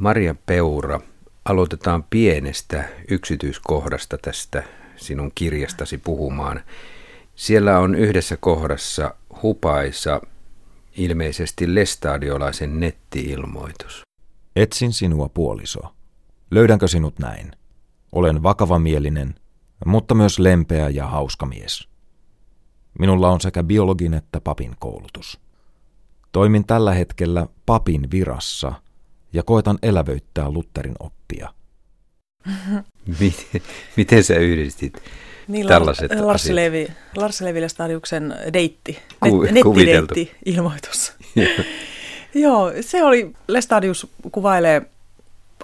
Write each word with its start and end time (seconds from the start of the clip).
Maria 0.00 0.34
Peura, 0.46 1.00
aloitetaan 1.44 2.04
pienestä 2.10 2.84
yksityiskohdasta 3.08 4.18
tästä 4.18 4.62
sinun 4.96 5.32
kirjastasi 5.34 5.98
puhumaan. 5.98 6.60
Siellä 7.34 7.78
on 7.78 7.94
yhdessä 7.94 8.36
kohdassa 8.36 9.14
hupaisa, 9.42 10.20
ilmeisesti 10.96 11.74
lestadiolaisen 11.74 12.80
nettiilmoitus. 12.80 14.02
Etsin 14.56 14.92
sinua 14.92 15.28
puoliso. 15.28 15.80
Löydänkö 16.50 16.88
sinut 16.88 17.18
näin? 17.18 17.52
Olen 18.12 18.42
vakavamielinen, 18.42 19.34
mutta 19.86 20.14
myös 20.14 20.38
lempeä 20.38 20.88
ja 20.88 21.06
hauska 21.06 21.46
mies. 21.46 21.88
Minulla 22.98 23.30
on 23.30 23.40
sekä 23.40 23.62
biologin 23.62 24.14
että 24.14 24.40
papin 24.40 24.76
koulutus. 24.78 25.40
Toimin 26.32 26.64
tällä 26.64 26.94
hetkellä 26.94 27.46
papin 27.66 28.10
virassa 28.10 28.72
ja 29.32 29.42
koetan 29.42 29.78
elävöittää 29.82 30.50
Lutterin 30.50 30.94
oppia. 31.00 31.48
Miten, 33.20 33.62
miten 33.96 34.24
sä 34.24 34.34
yhdistit 34.34 35.02
niin, 35.48 35.66
tällaiset 35.66 36.12
Lars 36.20 36.42
asiat? 36.42 36.54
Levi, 36.54 36.88
Lars 37.16 37.40
Levi 37.40 37.68
Stadiuksen 37.68 38.34
deitti, 38.52 38.98
Ku, 39.20 39.42
net, 39.42 39.52
nettideitti, 39.54 40.32
ilmoitus. 40.44 41.12
Joo, 42.34 42.72
se 42.80 43.04
oli, 43.04 43.32
Lestadius 43.48 44.06
kuvailee 44.32 44.82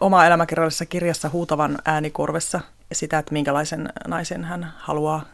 oma 0.00 0.26
elämäkerrallisessa 0.26 0.86
kirjassa 0.86 1.28
huutavan 1.28 1.78
äänikorvessa 1.84 2.60
sitä, 2.92 3.18
että 3.18 3.32
minkälaisen 3.32 3.92
naisen 4.06 4.44
hän 4.44 4.72
haluaa 4.76 5.24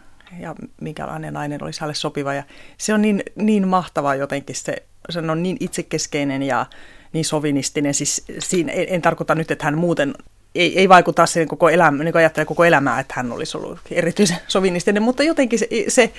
ja 0.41 0.55
minkälainen 0.81 1.35
nainen 1.35 1.65
olisi 1.65 1.81
hänelle 1.81 1.95
sopiva. 1.95 2.35
Ja 2.35 2.43
se 2.79 2.95
on 2.95 3.03
niin, 3.03 3.23
niin 3.37 3.69
mahtavaa 3.69 4.15
jotenkin, 4.15 4.57
se, 4.57 4.77
se 5.11 5.19
on 5.19 5.43
niin 5.43 5.57
itsekeskeinen 5.61 6.43
ja 6.43 6.67
niin 7.13 7.25
sovinistinen. 7.25 7.95
Siis 7.95 8.25
siinä, 8.39 8.73
en, 8.73 8.87
en 8.89 9.03
tarkoita 9.03 9.35
nyt, 9.35 9.51
että 9.51 9.65
hän 9.65 9.79
muuten 9.79 10.15
ei, 10.55 10.79
ei 10.79 10.89
vaikuta 10.89 11.27
siihen 11.27 11.49
koko 11.49 11.69
elämä, 11.69 12.05
niin 12.05 12.17
ajattelee 12.17 12.47
koko 12.47 12.65
elämää, 12.65 13.01
että 13.01 13.15
hän 13.17 13.33
olisi 13.33 13.57
ollut 13.57 13.79
erityisen 13.91 14.39
sovinistinen, 14.49 15.03
mutta 15.03 15.23
jotenkin 15.23 15.59
se, 15.59 15.69
se 15.89 16.13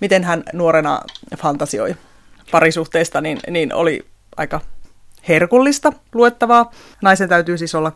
miten 0.00 0.24
hän 0.24 0.42
nuorena 0.52 1.00
fantasioi 1.38 1.96
parisuhteesta, 2.50 3.20
niin, 3.20 3.38
niin 3.50 3.74
oli 3.74 4.06
aika 4.36 4.60
herkullista 5.28 5.92
luettavaa. 6.14 6.70
Naisen 7.02 7.28
täytyy 7.28 7.58
siis 7.58 7.74
olla 7.74 7.92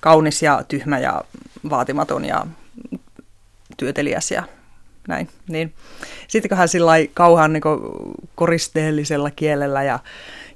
kaunis 0.00 0.42
ja 0.42 0.64
tyhmä 0.68 0.98
ja 0.98 1.24
vaatimaton 1.70 2.24
ja 2.24 2.46
työteliäs 3.76 4.30
ja 4.30 4.42
näin. 5.10 5.28
Niin. 5.48 5.72
Sitten 6.28 6.48
kun 6.48 6.58
hän 6.58 6.68
sillä 6.68 6.92
kauhan 7.14 7.52
niin 7.52 7.62
koristeellisella 8.34 9.30
kielellä 9.30 9.82
ja 9.82 9.98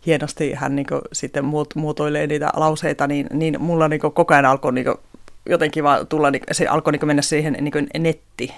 hienosti 0.06 0.52
hän 0.52 0.77
niin 0.77 0.86
sitten 1.12 1.44
muotoilee 1.74 2.27
niitä 2.27 2.50
lauseita, 2.56 3.06
niin, 3.06 3.27
niin 3.33 3.61
mulla 3.61 3.88
niin 3.88 4.00
koko 4.00 4.34
ajan 4.34 4.46
alkoi 4.46 4.72
niin 4.72 4.86
jotenkin 5.48 5.84
vaan 5.84 6.06
tulla, 6.06 6.30
niin, 6.30 6.42
se 6.52 6.66
alkoi 6.66 6.92
niin 6.92 7.06
mennä 7.06 7.22
siihen 7.22 7.56
niin 7.61 7.88
netti 7.98 8.55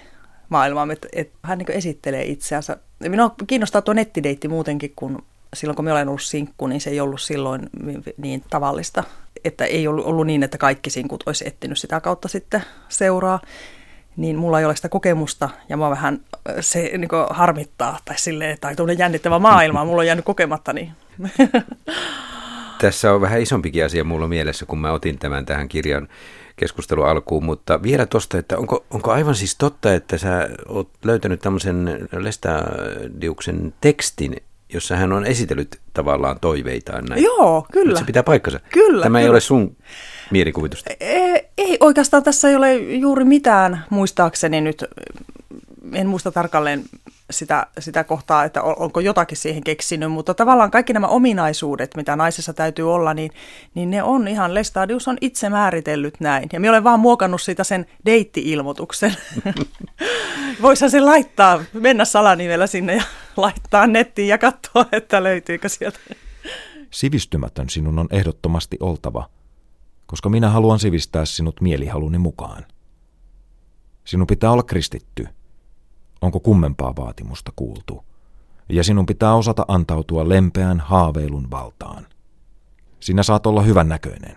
maailmaan, 0.49 0.91
että, 0.91 1.09
että 1.13 1.39
hän 1.43 1.59
niin 1.59 1.73
esittelee 1.73 2.25
itseänsä. 2.25 2.77
Minua 3.09 3.35
kiinnostaa 3.47 3.83
tuo 3.83 3.95
nettideitti 3.95 4.49
muutenkin, 4.49 4.93
kun 4.97 5.23
silloin 5.55 5.77
kun 5.77 5.85
me 5.85 5.93
olen 5.93 6.09
ollut 6.09 6.23
sinkku, 6.23 6.67
niin 6.67 6.81
se 6.81 6.91
ei 6.91 7.01
ollut 7.01 7.21
silloin 7.21 7.71
niin 8.17 8.45
tavallista. 8.51 9.05
Että 9.45 9.65
ei 9.65 9.89
ollut, 9.89 10.07
ollut 10.07 10.27
niin, 10.27 10.43
että 10.43 10.59
kaikki 10.59 10.91
sinkut 10.91 11.23
olisi 11.27 11.49
etsinyt 11.49 11.79
sitä 11.79 12.01
kautta 12.01 12.29
sitten 12.29 12.63
seuraa. 12.89 13.41
Niin 14.17 14.37
mulla 14.37 14.61
ei 14.61 14.67
ole 14.67 14.77
sitä 14.77 14.89
kokemusta 14.89 15.49
ja 15.69 15.77
mä 15.77 15.91
vähän 15.91 16.21
se 16.61 16.91
niin 16.99 17.09
harmittaa 17.31 17.99
tai 18.05 18.19
silleen, 18.19 18.59
tai 18.61 18.77
tuonne 18.77 18.93
jännittävä 18.93 19.39
maailma, 19.39 19.85
mulla 19.85 20.01
on 20.01 20.07
jäänyt 20.07 20.25
kokematta, 20.25 20.73
niin 20.73 20.93
Tässä 22.81 23.13
on 23.13 23.21
vähän 23.21 23.41
isompikin 23.41 23.85
asia 23.85 24.05
mulla 24.05 24.29
mielessä, 24.29 24.67
kun 24.67 24.79
mä 24.79 24.93
otin 24.93 25.19
tämän 25.19 25.47
tähän 25.47 25.69
kirjan 25.69 26.09
keskustelu 26.57 27.03
alkuun, 27.03 27.45
mutta 27.45 27.83
vielä 27.83 28.07
tosta, 28.07 28.39
että 28.39 28.59
onko, 28.59 28.85
onko 28.91 29.13
aivan 29.13 29.35
siis 29.35 29.57
totta, 29.57 29.95
että 29.95 30.19
sä 30.19 30.49
oot 30.69 30.89
löytänyt 31.05 31.41
tämmöisen 31.41 32.09
Lestadiuksen 32.13 33.75
tekstin, 33.81 34.37
jossa 34.73 34.97
hän 34.97 35.13
on 35.13 35.27
esitellyt 35.27 35.81
tavallaan 35.93 36.41
toiveitaan 36.41 37.05
näin. 37.05 37.23
Joo, 37.23 37.67
kyllä. 37.73 37.87
Mutta 37.87 38.01
se 38.01 38.07
pitää 38.07 38.23
paikkansa. 38.23 38.61
Kyllä. 38.73 39.03
Tämä 39.03 39.19
kyllä. 39.19 39.27
ei 39.27 39.31
ole 39.31 39.41
sun 39.41 39.77
mielikuvitusta. 40.31 40.91
Ei, 41.01 41.49
ei, 41.59 41.77
oikeastaan 41.81 42.23
tässä 42.23 42.49
ei 42.49 42.57
ole 42.57 42.75
juuri 42.77 43.25
mitään 43.25 43.85
muistaakseni 43.91 44.61
nyt, 44.61 44.85
en 45.93 46.07
muista 46.07 46.33
tarkalleen 46.33 46.85
sitä, 47.31 47.67
sitä 47.79 48.05
kohtaa, 48.05 48.45
että 48.45 48.63
onko 48.63 49.01
jotakin 49.01 49.37
siihen 49.37 49.65
keksinyt, 49.65 50.13
mutta 50.13 50.35
tavallaan 50.35 50.71
kaikki 50.71 50.93
nämä 50.93 51.07
ominaisuudet, 51.07 51.97
mitä 51.97 52.17
naisessa 52.17 52.53
täytyy 52.55 52.95
olla, 52.95 53.15
niin, 53.15 53.31
niin 53.75 53.91
ne 53.91 54.03
on 54.03 54.29
ihan, 54.29 54.55
Lestadius 54.55 55.09
on 55.09 55.19
itse 55.21 55.49
määritellyt 55.49 56.15
näin. 56.21 56.49
Ja 56.53 56.61
minä 56.61 56.73
olen 56.73 56.85
vaan 56.85 57.01
muokannut 57.01 57.43
sitä 57.43 57.65
sen 57.65 57.87
deitti-ilmoituksen. 58.07 59.17
Voisihan 60.63 60.91
se 60.91 61.01
laittaa, 61.01 61.65
mennä 61.73 62.05
salanimellä 62.05 62.67
sinne 62.67 62.97
ja 62.97 63.03
laittaa 63.37 63.87
nettiin 63.87 64.29
ja 64.29 64.39
katsoa, 64.39 64.87
että 64.93 65.23
löytyykö 65.23 65.69
sieltä. 65.69 65.99
Sivistymätön 66.91 67.71
sinun 67.71 67.99
on 67.99 68.09
ehdottomasti 68.11 68.77
oltava, 68.81 69.29
koska 70.07 70.29
minä 70.29 70.51
haluan 70.51 70.79
sivistää 70.79 71.25
sinut 71.25 71.61
mielihaluni 71.61 72.19
mukaan. 72.19 72.65
Sinun 74.05 74.27
pitää 74.27 74.51
olla 74.51 74.63
kristitty– 74.63 75.29
onko 76.21 76.41
kummempaa 76.41 76.97
vaatimusta 76.97 77.53
kuultu, 77.57 78.05
ja 78.69 78.85
sinun 78.85 79.07
pitää 79.07 79.35
osata 79.35 79.65
antautua 79.69 80.29
lempeän 80.29 80.81
haaveilun 80.81 81.51
valtaan. 81.51 82.07
Sinä 83.01 83.23
saat 83.23 83.47
olla 83.47 83.63
hyvän 83.63 83.89
näköinen. 83.89 84.37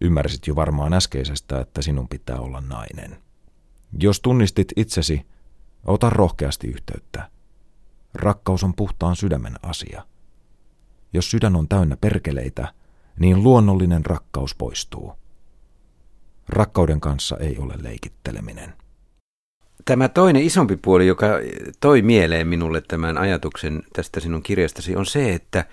Ymmärsit 0.00 0.46
jo 0.46 0.56
varmaan 0.56 0.92
äskeisestä, 0.92 1.60
että 1.60 1.82
sinun 1.82 2.08
pitää 2.08 2.38
olla 2.40 2.60
nainen. 2.60 3.22
Jos 4.00 4.20
tunnistit 4.20 4.68
itsesi, 4.76 5.26
ota 5.84 6.10
rohkeasti 6.10 6.66
yhteyttä. 6.66 7.30
Rakkaus 8.14 8.64
on 8.64 8.74
puhtaan 8.74 9.16
sydämen 9.16 9.54
asia. 9.62 10.04
Jos 11.12 11.30
sydän 11.30 11.56
on 11.56 11.68
täynnä 11.68 11.96
perkeleitä, 11.96 12.74
niin 13.18 13.42
luonnollinen 13.42 14.06
rakkaus 14.06 14.54
poistuu. 14.54 15.12
Rakkauden 16.48 17.00
kanssa 17.00 17.36
ei 17.36 17.56
ole 17.58 17.74
leikitteleminen. 17.82 18.72
Tämä 19.84 20.08
toinen 20.08 20.42
isompi 20.42 20.76
puoli, 20.76 21.06
joka 21.06 21.26
toi 21.80 22.02
mieleen 22.02 22.48
minulle 22.48 22.80
tämän 22.80 23.18
ajatuksen 23.18 23.82
tästä 23.92 24.20
sinun 24.20 24.42
kirjastasi, 24.42 24.96
on 24.96 25.06
se, 25.06 25.34
että 25.34 25.64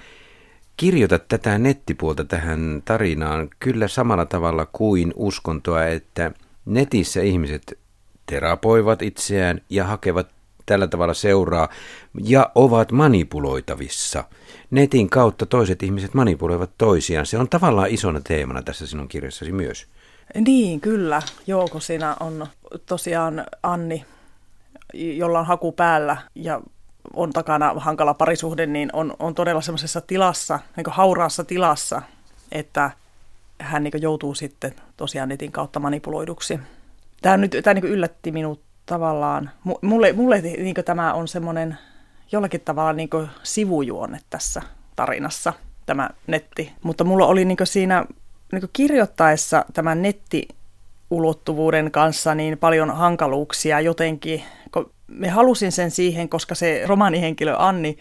kirjoitat 0.78 1.28
tätä 1.28 1.58
nettipuolta 1.58 2.26
tähän 2.26 2.82
tarinaan 2.86 3.50
kyllä 3.60 3.88
samalla 3.88 4.26
tavalla 4.26 4.68
kuin 4.72 5.14
uskontoa, 5.16 5.86
että 5.86 6.32
netissä 6.66 7.22
ihmiset 7.22 7.80
terapoivat 8.26 9.02
itseään 9.02 9.62
ja 9.70 9.86
hakevat 9.86 10.35
tällä 10.66 10.88
tavalla 10.88 11.14
seuraa 11.14 11.70
ja 12.24 12.52
ovat 12.56 12.92
manipuloitavissa. 12.92 14.24
Netin 14.72 15.10
kautta 15.10 15.46
toiset 15.46 15.84
ihmiset 15.84 16.14
manipuloivat 16.14 16.72
toisiaan. 16.78 17.26
Se 17.26 17.38
on 17.38 17.50
tavallaan 17.50 17.90
isona 17.90 18.22
teemana 18.28 18.62
tässä 18.62 18.88
sinun 18.88 19.08
kirjassasi 19.08 19.52
myös. 19.52 19.88
Niin, 20.46 20.82
kyllä. 20.82 21.22
Joo, 21.48 21.68
kun 21.68 21.82
siinä 21.82 22.16
on 22.20 22.48
tosiaan 22.86 23.46
Anni, 23.64 24.06
jolla 24.94 25.40
on 25.40 25.46
haku 25.46 25.72
päällä 25.72 26.18
ja 26.36 26.62
on 27.14 27.34
takana 27.34 27.74
hankala 27.78 28.14
parisuhde, 28.14 28.66
niin 28.66 28.90
on, 28.94 29.14
on 29.20 29.36
todella 29.36 29.62
semmoisessa 29.62 30.02
tilassa, 30.02 30.60
niin 30.78 30.86
hauraassa 30.90 31.44
tilassa, 31.44 32.02
että 32.52 32.92
hän 33.60 33.84
niin 33.84 34.02
joutuu 34.02 34.36
sitten 34.36 34.76
tosiaan 34.98 35.30
netin 35.30 35.52
kautta 35.52 35.80
manipuloiduksi. 35.80 36.60
Tämä, 37.22 37.38
nyt, 37.38 37.56
tämä 37.64 37.74
niin 37.74 37.86
yllätti 37.86 38.32
minut 38.32 38.62
tavallaan. 38.86 39.52
Mulle, 39.82 40.14
mulle 40.14 40.42
niin 40.42 40.76
tämä 40.86 41.14
on 41.14 41.28
semmoinen 41.28 41.78
jollakin 42.32 42.62
tavalla 42.62 42.94
niin 42.94 43.10
sivujuonne 43.44 44.20
tässä 44.30 44.62
tarinassa, 44.96 45.54
tämä 45.86 46.10
netti. 46.28 46.72
Mutta 46.84 47.04
mulla 47.04 47.28
oli 47.28 47.46
niin 47.46 47.58
siinä 47.64 48.06
niin 48.52 48.70
kirjoittaessa 48.74 49.66
tämän 49.74 50.02
nettiulottuvuuden 50.02 51.92
kanssa 51.92 52.36
niin 52.36 52.58
paljon 52.58 52.92
hankaluuksia 52.92 53.80
jotenkin. 53.80 54.44
Me 55.08 55.30
halusin 55.30 55.72
sen 55.72 55.92
siihen, 55.92 56.30
koska 56.30 56.56
se 56.56 56.84
romaanihenkilö 56.86 57.56
Anni 57.58 57.98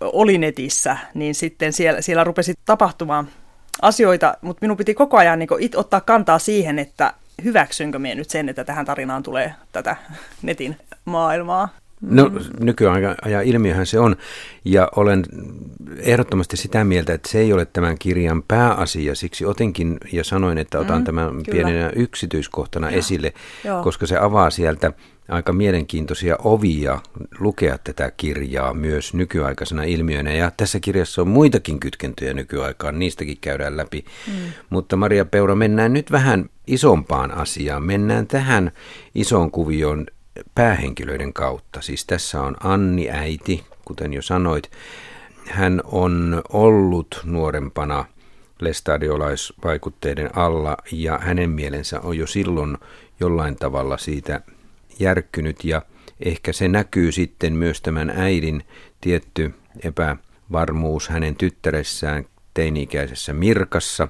oli 0.00 0.38
netissä, 0.38 0.96
niin 1.14 1.34
sitten 1.34 1.72
siellä, 1.72 2.00
siellä 2.00 2.24
rupesi 2.24 2.54
tapahtumaan 2.64 3.28
asioita, 3.82 4.34
mutta 4.40 4.58
minun 4.60 4.76
piti 4.76 4.94
koko 4.94 5.16
ajan 5.16 5.38
niin 5.38 5.48
it, 5.58 5.74
ottaa 5.74 6.00
kantaa 6.00 6.38
siihen, 6.38 6.78
että 6.78 7.12
hyväksynkö 7.44 7.98
minä 7.98 8.14
nyt 8.14 8.30
sen, 8.30 8.48
että 8.48 8.64
tähän 8.64 8.86
tarinaan 8.86 9.22
tulee 9.22 9.54
tätä 9.72 9.96
netin 10.42 10.76
maailmaa. 11.04 11.68
No 12.08 12.30
nykyajan 12.60 13.16
ilmiöhän 13.44 13.86
se 13.86 13.98
on, 13.98 14.16
ja 14.64 14.88
olen 14.96 15.24
ehdottomasti 15.98 16.56
sitä 16.56 16.84
mieltä, 16.84 17.14
että 17.14 17.28
se 17.28 17.38
ei 17.38 17.52
ole 17.52 17.66
tämän 17.66 17.98
kirjan 17.98 18.42
pääasia, 18.42 19.14
siksi 19.14 19.46
otinkin 19.46 19.98
ja 20.12 20.24
sanoin, 20.24 20.58
että 20.58 20.78
otan 20.78 20.98
mm, 20.98 21.04
tämän 21.04 21.28
kyllä. 21.28 21.42
pienenä 21.50 21.90
yksityiskohtana 21.96 22.90
Joo. 22.90 22.98
esille, 22.98 23.32
Joo. 23.64 23.82
koska 23.82 24.06
se 24.06 24.18
avaa 24.18 24.50
sieltä 24.50 24.92
aika 25.28 25.52
mielenkiintoisia 25.52 26.36
ovia 26.44 27.00
lukea 27.38 27.78
tätä 27.84 28.12
kirjaa 28.16 28.74
myös 28.74 29.14
nykyaikaisena 29.14 29.82
ilmiönä. 29.82 30.32
Ja 30.32 30.50
tässä 30.56 30.80
kirjassa 30.80 31.22
on 31.22 31.28
muitakin 31.28 31.80
kytkentöjä 31.80 32.34
nykyaikaan, 32.34 32.98
niistäkin 32.98 33.38
käydään 33.40 33.76
läpi. 33.76 34.04
Mm. 34.26 34.32
Mutta 34.70 34.96
Maria 34.96 35.24
Peura, 35.24 35.54
mennään 35.54 35.92
nyt 35.92 36.12
vähän 36.12 36.50
isompaan 36.66 37.30
asiaan. 37.30 37.82
Mennään 37.82 38.26
tähän 38.26 38.72
isoon 39.14 39.50
kuvioon 39.50 40.06
päähenkilöiden 40.54 41.32
kautta. 41.32 41.80
Siis 41.80 42.06
tässä 42.06 42.42
on 42.42 42.56
Anni 42.60 43.10
äiti, 43.10 43.64
kuten 43.84 44.12
jo 44.12 44.22
sanoit. 44.22 44.70
Hän 45.46 45.80
on 45.84 46.42
ollut 46.52 47.20
nuorempana 47.24 48.04
lestadiolaisvaikutteiden 48.60 50.36
alla 50.36 50.76
ja 50.92 51.18
hänen 51.18 51.50
mielensä 51.50 52.00
on 52.00 52.18
jo 52.18 52.26
silloin 52.26 52.78
jollain 53.20 53.56
tavalla 53.56 53.98
siitä 53.98 54.40
järkkynyt 54.98 55.64
ja 55.64 55.82
ehkä 56.20 56.52
se 56.52 56.68
näkyy 56.68 57.12
sitten 57.12 57.52
myös 57.52 57.80
tämän 57.80 58.10
äidin 58.10 58.62
tietty 59.00 59.54
epävarmuus 59.84 61.08
hänen 61.08 61.36
tyttäressään 61.36 62.24
teini-ikäisessä 62.54 63.32
Mirkassa, 63.32 64.08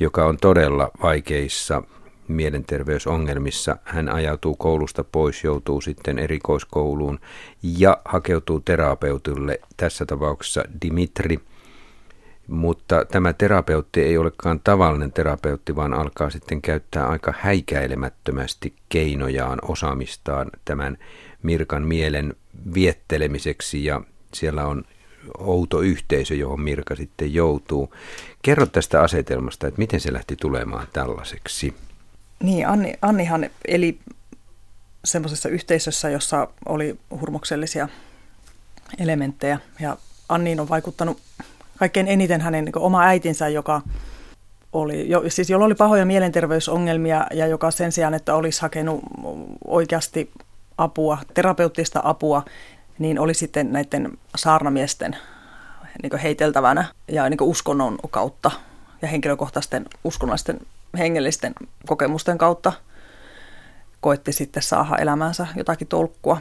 joka 0.00 0.24
on 0.24 0.36
todella 0.36 0.90
vaikeissa 1.02 1.82
mielenterveysongelmissa. 2.32 3.76
Hän 3.84 4.08
ajautuu 4.08 4.56
koulusta 4.56 5.04
pois, 5.04 5.44
joutuu 5.44 5.80
sitten 5.80 6.18
erikoiskouluun 6.18 7.20
ja 7.62 8.00
hakeutuu 8.04 8.60
terapeutille, 8.60 9.60
tässä 9.76 10.06
tapauksessa 10.06 10.64
Dimitri. 10.82 11.40
Mutta 12.46 13.04
tämä 13.04 13.32
terapeutti 13.32 14.02
ei 14.02 14.18
olekaan 14.18 14.60
tavallinen 14.64 15.12
terapeutti, 15.12 15.76
vaan 15.76 15.94
alkaa 15.94 16.30
sitten 16.30 16.62
käyttää 16.62 17.06
aika 17.06 17.34
häikäilemättömästi 17.38 18.74
keinojaan, 18.88 19.58
osaamistaan 19.62 20.50
tämän 20.64 20.98
Mirkan 21.42 21.82
mielen 21.82 22.34
viettelemiseksi 22.74 23.84
ja 23.84 24.00
siellä 24.34 24.66
on 24.66 24.84
outo 25.38 25.80
yhteisö, 25.80 26.34
johon 26.34 26.60
Mirka 26.60 26.96
sitten 26.96 27.34
joutuu. 27.34 27.94
Kerro 28.42 28.66
tästä 28.66 29.02
asetelmasta, 29.02 29.66
että 29.66 29.78
miten 29.78 30.00
se 30.00 30.12
lähti 30.12 30.36
tulemaan 30.36 30.86
tällaiseksi. 30.92 31.74
Niin, 32.42 32.68
Anni, 32.68 32.94
Annihan 33.02 33.50
eli 33.68 33.98
semmoisessa 35.04 35.48
yhteisössä, 35.48 36.10
jossa 36.10 36.48
oli 36.68 36.98
hurmoksellisia 37.20 37.88
elementtejä. 38.98 39.58
Ja 39.80 39.96
Anniin 40.28 40.60
on 40.60 40.68
vaikuttanut 40.68 41.18
kaikkein 41.78 42.08
eniten 42.08 42.40
hänen 42.40 42.64
niin 42.64 42.78
oma 42.78 43.02
äitinsä, 43.02 43.48
joka 43.48 43.82
oli, 44.72 45.08
jo, 45.08 45.22
siis 45.28 45.50
jolla 45.50 45.64
oli 45.64 45.74
pahoja 45.74 46.06
mielenterveysongelmia 46.06 47.26
ja 47.34 47.46
joka 47.46 47.70
sen 47.70 47.92
sijaan, 47.92 48.14
että 48.14 48.34
olisi 48.34 48.62
hakenut 48.62 49.00
oikeasti 49.64 50.30
apua, 50.78 51.18
terapeuttista 51.34 52.00
apua, 52.04 52.44
niin 52.98 53.18
oli 53.18 53.34
sitten 53.34 53.72
näiden 53.72 54.18
saarnamiesten 54.36 55.16
niin 56.02 56.20
heiteltävänä 56.22 56.84
ja 57.08 57.28
niin 57.28 57.42
uskonnon 57.42 57.98
kautta 58.10 58.50
ja 59.02 59.08
henkilökohtaisten 59.08 59.86
uskonnollisten 60.04 60.60
hengellisten 60.98 61.54
kokemusten 61.86 62.38
kautta 62.38 62.72
koetti 64.00 64.32
sitten 64.32 64.62
saada 64.62 64.96
elämäänsä 64.96 65.46
jotakin 65.56 65.88
tolkkua. 65.88 66.40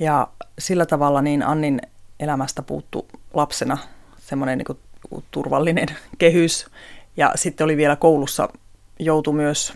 Ja 0.00 0.28
sillä 0.58 0.86
tavalla 0.86 1.22
niin 1.22 1.42
Annin 1.42 1.80
elämästä 2.20 2.62
puuttu 2.62 3.08
lapsena 3.34 3.78
semmoinen 4.18 4.58
niin 4.58 4.78
turvallinen 5.30 5.88
kehys. 6.18 6.66
Ja 7.16 7.32
sitten 7.34 7.64
oli 7.64 7.76
vielä 7.76 7.96
koulussa, 7.96 8.48
joutu 8.98 9.32
myös, 9.32 9.74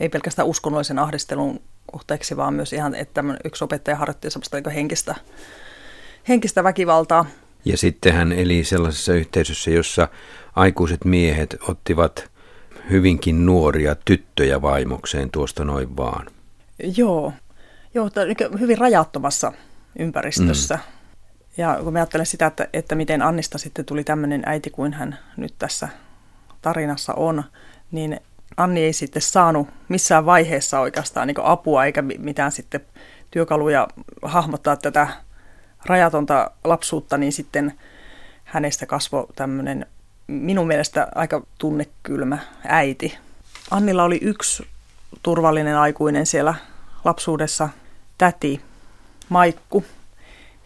ei 0.00 0.08
pelkästään 0.08 0.48
uskonnollisen 0.48 0.98
ahdistelun 0.98 1.60
kohteeksi, 1.92 2.36
vaan 2.36 2.54
myös 2.54 2.72
ihan, 2.72 2.94
että 2.94 3.24
yksi 3.44 3.64
opettaja 3.64 3.96
harjoitti 3.96 4.30
semmoista 4.30 4.56
niin 4.56 4.74
henkistä, 4.74 5.14
henkistä 6.28 6.64
väkivaltaa. 6.64 7.26
Ja 7.64 7.76
sitten 7.76 8.14
hän 8.14 8.32
eli 8.32 8.64
sellaisessa 8.64 9.12
yhteisössä, 9.14 9.70
jossa 9.70 10.08
aikuiset 10.56 11.04
miehet 11.04 11.56
ottivat 11.68 12.30
hyvinkin 12.90 13.46
nuoria 13.46 13.96
tyttöjä 14.04 14.62
vaimokseen 14.62 15.30
tuosta 15.30 15.64
noin 15.64 15.96
vaan. 15.96 16.26
Joo, 16.96 17.32
Joo 17.94 18.10
hyvin 18.60 18.78
rajattomassa 18.78 19.52
ympäristössä. 19.98 20.74
Mm. 20.74 20.82
Ja 21.56 21.78
kun 21.82 21.92
mä 21.92 21.98
ajattelen 21.98 22.26
sitä, 22.26 22.46
että, 22.46 22.68
että 22.72 22.94
miten 22.94 23.22
Annista 23.22 23.58
sitten 23.58 23.84
tuli 23.84 24.04
tämmöinen 24.04 24.42
äiti 24.46 24.70
kuin 24.70 24.92
hän 24.92 25.18
nyt 25.36 25.54
tässä 25.58 25.88
tarinassa 26.62 27.14
on, 27.14 27.44
niin 27.90 28.20
Anni 28.56 28.82
ei 28.82 28.92
sitten 28.92 29.22
saanut 29.22 29.68
missään 29.88 30.26
vaiheessa 30.26 30.80
oikeastaan 30.80 31.26
niin 31.26 31.36
apua 31.42 31.84
eikä 31.84 32.02
mitään 32.02 32.52
sitten 32.52 32.80
työkaluja 33.30 33.88
hahmottaa 34.22 34.76
tätä 34.76 35.08
rajatonta 35.86 36.50
lapsuutta, 36.64 37.18
niin 37.18 37.32
sitten 37.32 37.72
hänestä 38.44 38.86
kasvoi 38.86 39.26
tämmöinen 39.36 39.86
minun 40.26 40.66
mielestä 40.66 41.08
aika 41.14 41.42
tunnekylmä 41.58 42.38
äiti. 42.64 43.18
Annilla 43.70 44.04
oli 44.04 44.18
yksi 44.22 44.66
turvallinen 45.22 45.76
aikuinen 45.76 46.26
siellä 46.26 46.54
lapsuudessa, 47.04 47.68
täti 48.18 48.60
Maikku. 49.28 49.84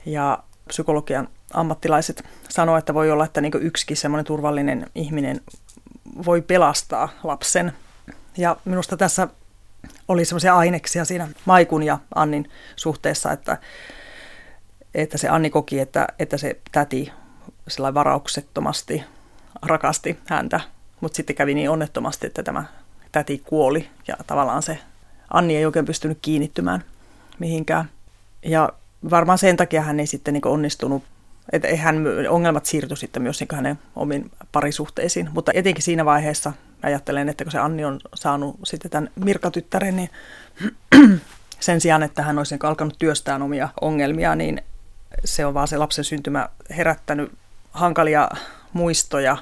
Ja 0.07 0.39
psykologian 0.69 1.29
ammattilaiset 1.55 2.25
sanoivat, 2.49 2.79
että 2.79 2.95
voi 2.95 3.11
olla, 3.11 3.25
että 3.25 3.41
niin 3.41 3.53
yksikin 3.61 3.97
semmoinen 3.97 4.25
turvallinen 4.25 4.87
ihminen 4.95 5.41
voi 6.27 6.43
pelastaa 6.43 7.09
lapsen. 7.25 7.73
Ja 8.37 8.57
minusta 8.65 8.97
tässä 8.97 9.29
oli 10.09 10.25
semmoisia 10.25 10.57
aineksia 10.57 11.05
siinä 11.05 11.29
Maikun 11.45 11.83
ja 11.83 11.99
Annin 12.15 12.51
suhteessa, 12.77 13.33
että, 13.33 13.59
että 14.95 15.19
se 15.19 15.29
Anni 15.29 15.51
koki, 15.51 15.79
että, 15.79 16.07
että 16.19 16.37
se 16.37 16.61
täti 16.73 17.13
varauksettomasti 17.95 19.05
rakasti 19.63 20.19
häntä, 20.27 20.61
mutta 21.01 21.17
sitten 21.17 21.37
kävi 21.37 21.55
niin 21.55 21.71
onnettomasti, 21.71 22.27
että 22.27 22.43
tämä 22.43 22.65
täti 23.13 23.43
kuoli 23.45 23.89
ja 24.09 24.17
tavallaan 24.27 24.63
se 24.63 24.79
Anni 25.31 25.57
ei 25.57 25.67
oikein 25.67 25.85
pystynyt 25.85 26.19
kiinnittymään 26.23 26.85
mihinkään. 27.39 27.91
Ja 28.43 28.73
varmaan 29.11 29.39
sen 29.39 29.57
takia 29.57 29.83
hän 29.83 30.01
ei 30.01 30.07
sitten 30.07 30.35
niin 30.35 30.47
onnistunut, 30.47 31.03
että 31.53 31.77
hän, 31.77 32.05
ongelmat 32.29 32.67
siirtyi 32.67 32.97
sitten 32.97 33.23
myös 33.23 33.41
niin 33.41 33.49
hänen 33.53 33.79
omiin 33.97 34.31
parisuhteisiin, 34.53 35.31
mutta 35.33 35.53
etenkin 35.55 35.85
siinä 35.85 36.05
vaiheessa 36.05 36.53
ajattelen, 36.83 37.29
että 37.29 37.45
kun 37.45 37.53
se 37.53 37.59
Anni 37.59 37.85
on 37.85 38.01
saanut 38.15 38.57
sitten 38.65 38.91
tämän 38.91 39.11
Mirka-tyttären, 39.25 39.97
niin 39.97 40.11
sen 41.61 41.81
sijaan, 41.81 42.03
että 42.03 42.23
hän 42.23 42.39
olisi 42.39 42.55
niin 42.55 42.67
alkanut 42.67 42.99
työstään 42.99 43.43
omia 43.43 43.69
ongelmia, 43.81 44.35
niin 44.35 44.63
se 45.25 45.47
on 45.47 45.55
vaan 45.55 45.69
se 45.69 45.77
lapsen 45.77 46.05
syntymä 46.05 46.49
herättänyt 46.77 47.33
hankalia 47.71 48.29
muistoja 48.73 49.37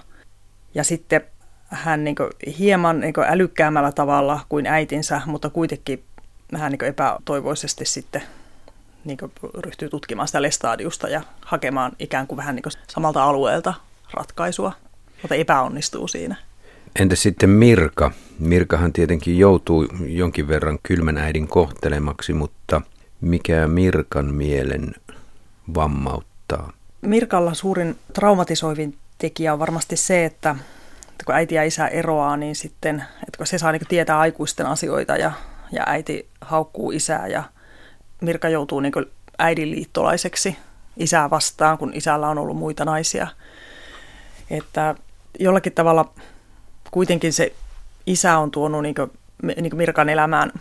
ja 0.74 0.84
sitten 0.84 1.20
hän 1.68 2.04
niin 2.04 2.16
hieman 2.58 3.00
niin 3.00 3.14
älykkäämällä 3.26 3.92
tavalla 3.92 4.40
kuin 4.48 4.66
äitinsä, 4.66 5.20
mutta 5.26 5.50
kuitenkin 5.50 6.04
vähän 6.52 6.72
niin 6.72 6.84
epätoivoisesti 6.84 7.84
sitten 7.84 8.22
niin 9.04 9.18
ryhtyy 9.58 9.88
tutkimaan 9.88 10.28
sitä 10.28 10.42
Lestadiusta 10.42 11.08
ja 11.08 11.22
hakemaan 11.40 11.92
ikään 11.98 12.26
kuin 12.26 12.36
vähän 12.36 12.54
niin 12.54 12.62
kuin 12.62 12.72
samalta 12.88 13.24
alueelta 13.24 13.74
ratkaisua, 14.12 14.72
mutta 15.22 15.34
epäonnistuu 15.34 16.08
siinä. 16.08 16.36
Entä 17.00 17.16
sitten 17.16 17.50
Mirka? 17.50 18.10
Mirkahan 18.38 18.92
tietenkin 18.92 19.38
joutuu 19.38 19.86
jonkin 20.06 20.48
verran 20.48 20.78
kylmän 20.82 21.18
äidin 21.18 21.48
kohtelemaksi, 21.48 22.32
mutta 22.32 22.80
mikä 23.20 23.68
Mirkan 23.68 24.34
mielen 24.34 24.94
vammauttaa? 25.74 26.72
Mirkalla 27.00 27.54
suurin 27.54 27.96
traumatisoivin 28.12 28.98
tekijä 29.18 29.52
on 29.52 29.58
varmasti 29.58 29.96
se, 29.96 30.24
että 30.24 30.56
kun 31.24 31.34
äiti 31.34 31.54
ja 31.54 31.64
isä 31.64 31.88
eroaa, 31.88 32.36
niin 32.36 32.56
sitten, 32.56 33.04
että 33.22 33.36
kun 33.36 33.46
se 33.46 33.58
saa 33.58 33.72
niin 33.72 33.82
tietää 33.88 34.18
aikuisten 34.18 34.66
asioita 34.66 35.16
ja, 35.16 35.32
ja 35.72 35.82
äiti 35.86 36.28
haukkuu 36.40 36.90
isää 36.90 37.26
ja 37.26 37.42
Mirka 38.20 38.48
joutuu 38.48 38.80
niin 38.80 38.92
äidin 39.38 39.70
liittolaiseksi 39.70 40.56
isää 40.96 41.30
vastaan, 41.30 41.78
kun 41.78 41.92
isällä 41.94 42.28
on 42.28 42.38
ollut 42.38 42.56
muita 42.56 42.84
naisia. 42.84 43.26
Että 44.50 44.94
jollakin 45.38 45.72
tavalla 45.72 46.14
kuitenkin 46.90 47.32
se 47.32 47.52
isä 48.06 48.38
on 48.38 48.50
tuonut 48.50 48.82
niin 48.82 48.94
kuin, 48.94 49.10
niin 49.42 49.70
kuin 49.70 49.76
Mirkan 49.76 50.08
elämään 50.08 50.52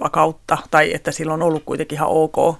vakautta, 0.00 0.58
tai 0.70 0.94
että 0.94 1.12
sillä 1.12 1.34
on 1.34 1.42
ollut 1.42 1.62
kuitenkin 1.66 1.96
ihan 1.96 2.08
ok 2.08 2.58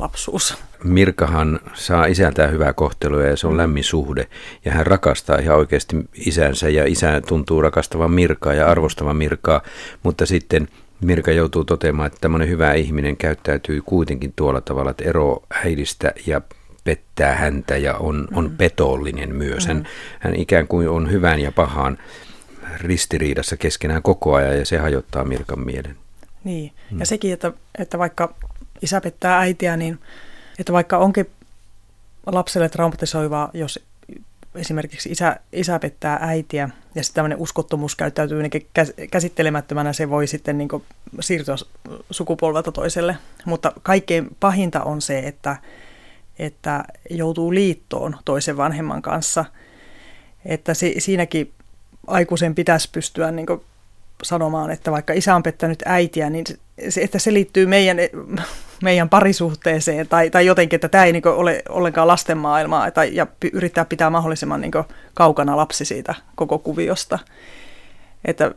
lapsuus. 0.00 0.58
Mirkahan 0.84 1.60
saa 1.74 2.06
isältään 2.06 2.52
hyvää 2.52 2.72
kohtelua 2.72 3.22
ja 3.22 3.36
se 3.36 3.46
on 3.46 3.56
lämmin 3.56 3.84
suhde. 3.84 4.26
Ja 4.64 4.72
hän 4.72 4.86
rakastaa 4.86 5.38
ihan 5.38 5.56
oikeasti 5.56 5.96
isänsä 6.14 6.68
ja 6.68 6.84
isä 6.86 7.20
tuntuu 7.20 7.62
rakastavan 7.62 8.10
Mirkaa 8.10 8.54
ja 8.54 8.70
arvostavan 8.70 9.16
Mirkaa. 9.16 9.60
Mutta 10.02 10.26
sitten 10.26 10.68
Mirka 11.00 11.32
joutuu 11.32 11.64
toteamaan, 11.64 12.06
että 12.06 12.18
tämmöinen 12.20 12.48
hyvä 12.48 12.72
ihminen 12.72 13.16
käyttäytyy 13.16 13.82
kuitenkin 13.82 14.32
tuolla 14.36 14.60
tavalla, 14.60 14.90
että 14.90 15.04
ero 15.04 15.42
äidistä 15.64 16.12
ja 16.26 16.40
pettää 16.84 17.34
häntä 17.34 17.76
ja 17.76 17.94
on, 17.94 18.28
on 18.34 18.44
mm. 18.44 18.56
petollinen 18.56 19.34
myös. 19.34 19.66
Hän, 19.66 19.76
mm. 19.76 19.84
hän 20.20 20.34
ikään 20.34 20.66
kuin 20.68 20.88
on 20.88 21.10
hyvän 21.10 21.40
ja 21.40 21.52
pahan 21.52 21.98
ristiriidassa 22.76 23.56
keskenään 23.56 24.02
koko 24.02 24.34
ajan 24.34 24.58
ja 24.58 24.66
se 24.66 24.78
hajottaa 24.78 25.24
Mirkan 25.24 25.60
mielen. 25.60 25.96
Niin, 26.44 26.72
mm. 26.90 27.00
ja 27.00 27.06
sekin, 27.06 27.32
että, 27.32 27.52
että 27.78 27.98
vaikka 27.98 28.34
isä 28.82 29.00
pettää 29.00 29.38
äitiä, 29.38 29.76
niin 29.76 29.98
että 30.58 30.72
vaikka 30.72 30.98
onkin 30.98 31.30
lapselle 32.26 32.68
traumatisoivaa, 32.68 33.50
jos 33.54 33.78
esimerkiksi 34.54 35.10
isä, 35.10 35.36
isä 35.52 35.78
pettää 35.78 36.18
äitiä 36.22 36.70
ja 36.94 37.02
sitten 37.02 37.14
tämmöinen 37.14 37.38
uskottomuus 37.38 37.96
käyttäytyy 37.96 38.42
niin 38.42 38.66
käsittelemättömänä, 39.10 39.92
se 39.92 40.10
voi 40.10 40.26
sitten 40.26 40.58
niin 40.58 40.68
siirtyä 41.20 41.54
sukupolvelta 42.10 42.72
toiselle. 42.72 43.16
Mutta 43.44 43.72
kaikkein 43.82 44.36
pahinta 44.40 44.82
on 44.82 45.02
se, 45.02 45.18
että, 45.18 45.56
että 46.38 46.84
joutuu 47.10 47.54
liittoon 47.54 48.16
toisen 48.24 48.56
vanhemman 48.56 49.02
kanssa. 49.02 49.44
Että 50.44 50.74
si, 50.74 50.94
siinäkin 50.98 51.52
aikuisen 52.06 52.54
pitäisi 52.54 52.88
pystyä 52.92 53.30
niin 53.30 53.46
sanomaan, 54.22 54.70
että 54.70 54.90
vaikka 54.92 55.12
isä 55.12 55.34
on 55.34 55.42
pettänyt 55.42 55.82
äitiä, 55.86 56.30
niin 56.30 56.44
se, 56.88 57.00
että 57.02 57.18
se 57.18 57.32
liittyy 57.32 57.66
meidän, 57.66 57.96
meidän 58.82 59.08
parisuhteeseen 59.08 60.08
tai, 60.08 60.30
tai 60.30 60.46
jotenkin, 60.46 60.76
että 60.76 60.88
tämä 60.88 61.04
ei 61.04 61.12
niin 61.12 61.28
ole 61.28 61.62
ollenkaan 61.68 62.08
lasten 62.08 62.38
maailmaa 62.38 62.90
tai, 62.90 63.14
ja 63.14 63.26
yrittää 63.52 63.84
pitää 63.84 64.10
mahdollisimman 64.10 64.60
niin 64.60 64.72
kaukana 65.14 65.56
lapsi 65.56 65.84
siitä 65.84 66.14
koko 66.34 66.58
kuviosta. 66.58 67.18
Että 68.24 68.54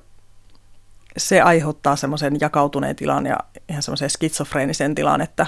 se 1.17 1.41
aiheuttaa 1.41 1.95
semmoisen 1.95 2.37
jakautuneen 2.41 2.95
tilan 2.95 3.25
ja 3.25 3.37
ihan 3.69 3.83
semmoisen 3.83 4.09
skitsofreenisen 4.09 4.95
tilan, 4.95 5.21
että 5.21 5.47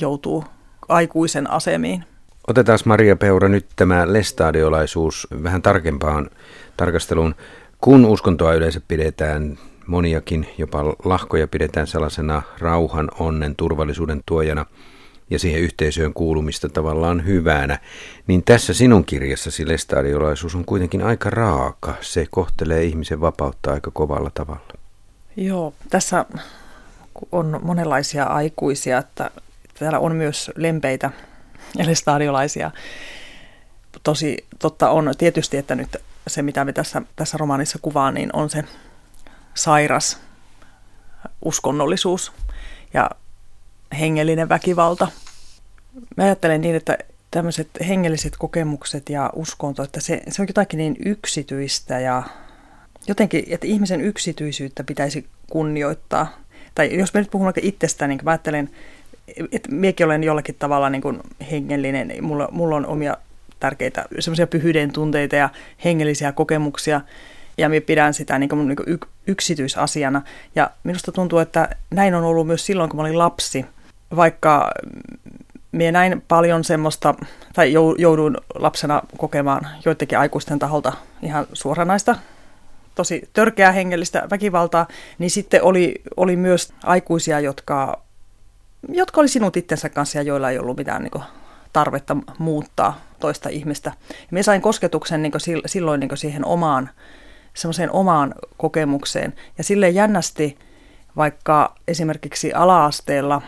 joutuu 0.00 0.44
aikuisen 0.88 1.50
asemiin. 1.50 2.04
Otetaan 2.48 2.78
Maria 2.84 3.16
Peura 3.16 3.48
nyt 3.48 3.66
tämä 3.76 4.12
lestadiolaisuus 4.12 5.28
vähän 5.42 5.62
tarkempaan 5.62 6.30
tarkasteluun. 6.76 7.34
Kun 7.80 8.04
uskontoa 8.04 8.54
yleensä 8.54 8.80
pidetään 8.88 9.58
moniakin, 9.88 10.46
jopa 10.58 10.84
lahkoja 11.04 11.48
pidetään 11.48 11.86
sellaisena 11.86 12.42
rauhan, 12.58 13.08
onnen, 13.18 13.56
turvallisuuden 13.56 14.20
tuojana 14.26 14.66
ja 15.30 15.38
siihen 15.38 15.60
yhteisöön 15.60 16.14
kuulumista 16.14 16.68
tavallaan 16.68 17.26
hyvänä, 17.26 17.78
niin 18.26 18.42
tässä 18.44 18.74
sinun 18.74 19.04
kirjassasi 19.04 19.68
lestadiolaisuus 19.68 20.54
on 20.54 20.64
kuitenkin 20.64 21.02
aika 21.02 21.30
raaka. 21.30 21.94
Se 22.00 22.26
kohtelee 22.30 22.84
ihmisen 22.84 23.20
vapautta 23.20 23.72
aika 23.72 23.90
kovalla 23.90 24.30
tavalla. 24.34 24.72
Joo, 25.36 25.74
tässä 25.90 26.24
on 27.32 27.60
monenlaisia 27.62 28.24
aikuisia, 28.24 28.98
että 28.98 29.30
täällä 29.78 29.98
on 29.98 30.16
myös 30.16 30.50
lempeitä 30.56 31.10
lestadiolaisia. 31.86 32.70
Tosi 34.02 34.46
totta 34.58 34.90
on 34.90 35.12
tietysti, 35.18 35.56
että 35.56 35.74
nyt 35.74 35.96
se, 36.26 36.42
mitä 36.42 36.64
me 36.64 36.72
tässä, 36.72 37.02
tässä 37.16 37.38
romaanissa 37.38 37.78
kuvaan, 37.82 38.14
niin 38.14 38.30
on 38.32 38.50
se 38.50 38.64
sairas 39.58 40.20
uskonnollisuus 41.44 42.32
ja 42.94 43.10
hengellinen 44.00 44.48
väkivalta. 44.48 45.08
Mä 46.16 46.24
ajattelen 46.24 46.60
niin, 46.60 46.74
että 46.74 46.98
tämmöiset 47.30 47.68
hengelliset 47.88 48.36
kokemukset 48.38 49.08
ja 49.08 49.30
uskonto, 49.34 49.82
että 49.82 50.00
se, 50.00 50.22
se 50.28 50.42
on 50.42 50.48
jotakin 50.48 50.78
niin 50.78 50.96
yksityistä 51.04 52.00
ja 52.00 52.22
jotenkin, 53.08 53.44
että 53.48 53.66
ihmisen 53.66 54.00
yksityisyyttä 54.00 54.84
pitäisi 54.84 55.26
kunnioittaa. 55.50 56.36
Tai 56.74 56.98
jos 56.98 57.14
me 57.14 57.20
nyt 57.20 57.30
puhumme 57.30 57.52
itsestä, 57.62 58.06
niin 58.06 58.20
mä 58.22 58.30
ajattelen, 58.30 58.70
että 59.52 59.72
minäkin 59.72 60.06
olen 60.06 60.24
jollakin 60.24 60.56
tavalla 60.58 60.90
niin 60.90 61.02
kuin 61.02 61.20
hengellinen, 61.50 62.24
mulla, 62.24 62.48
mulla 62.52 62.76
on 62.76 62.86
omia 62.86 63.16
tärkeitä 63.60 64.04
semmoisia 64.18 64.46
pyhyyden 64.46 64.92
tunteita 64.92 65.36
ja 65.36 65.48
hengellisiä 65.84 66.32
kokemuksia, 66.32 67.00
ja 67.58 67.68
minä 67.68 67.80
pidän 67.80 68.14
sitä 68.14 68.38
niin 68.38 68.48
kuin, 68.48 68.68
niin 68.68 68.76
kuin 68.76 69.00
yksityisasiana. 69.26 70.22
Ja 70.54 70.70
minusta 70.84 71.12
tuntuu, 71.12 71.38
että 71.38 71.68
näin 71.90 72.14
on 72.14 72.24
ollut 72.24 72.46
myös 72.46 72.66
silloin, 72.66 72.90
kun 72.90 72.96
mä 72.96 73.02
olin 73.02 73.18
lapsi, 73.18 73.66
vaikka 74.16 74.70
minä 75.72 75.92
näin 75.92 76.22
paljon 76.28 76.64
semmoista, 76.64 77.14
tai 77.54 77.72
jouduin 77.98 78.36
lapsena 78.54 79.02
kokemaan 79.18 79.68
joidenkin 79.84 80.18
aikuisten 80.18 80.58
taholta 80.58 80.92
ihan 81.22 81.46
suoranaista, 81.52 82.16
tosi 82.94 83.28
törkeää 83.32 83.72
hengellistä 83.72 84.26
väkivaltaa, 84.30 84.86
niin 85.18 85.30
sitten 85.30 85.62
oli, 85.62 85.94
oli 86.16 86.36
myös 86.36 86.72
aikuisia, 86.84 87.40
jotka, 87.40 88.02
jotka 88.88 89.20
oli 89.20 89.28
sinut 89.28 89.56
itsensä 89.56 89.88
kanssa 89.88 90.18
ja 90.18 90.22
joilla 90.22 90.50
ei 90.50 90.58
ollut 90.58 90.76
mitään 90.76 91.02
niin 91.02 91.10
kuin, 91.10 91.24
tarvetta 91.72 92.16
muuttaa 92.38 93.00
toista 93.20 93.48
ihmistä. 93.48 93.92
Ja 94.10 94.26
minä 94.30 94.42
sain 94.42 94.62
kosketuksen 94.62 95.22
niin 95.22 95.32
silloin 95.66 96.00
niin 96.00 96.16
siihen 96.16 96.44
omaan, 96.44 96.90
semmoiseen 97.58 97.92
omaan 97.92 98.34
kokemukseen. 98.56 99.34
Ja 99.58 99.64
sille 99.64 99.88
jännästi, 99.88 100.58
vaikka 101.16 101.74
esimerkiksi 101.88 102.52
ala-asteella 102.52 103.42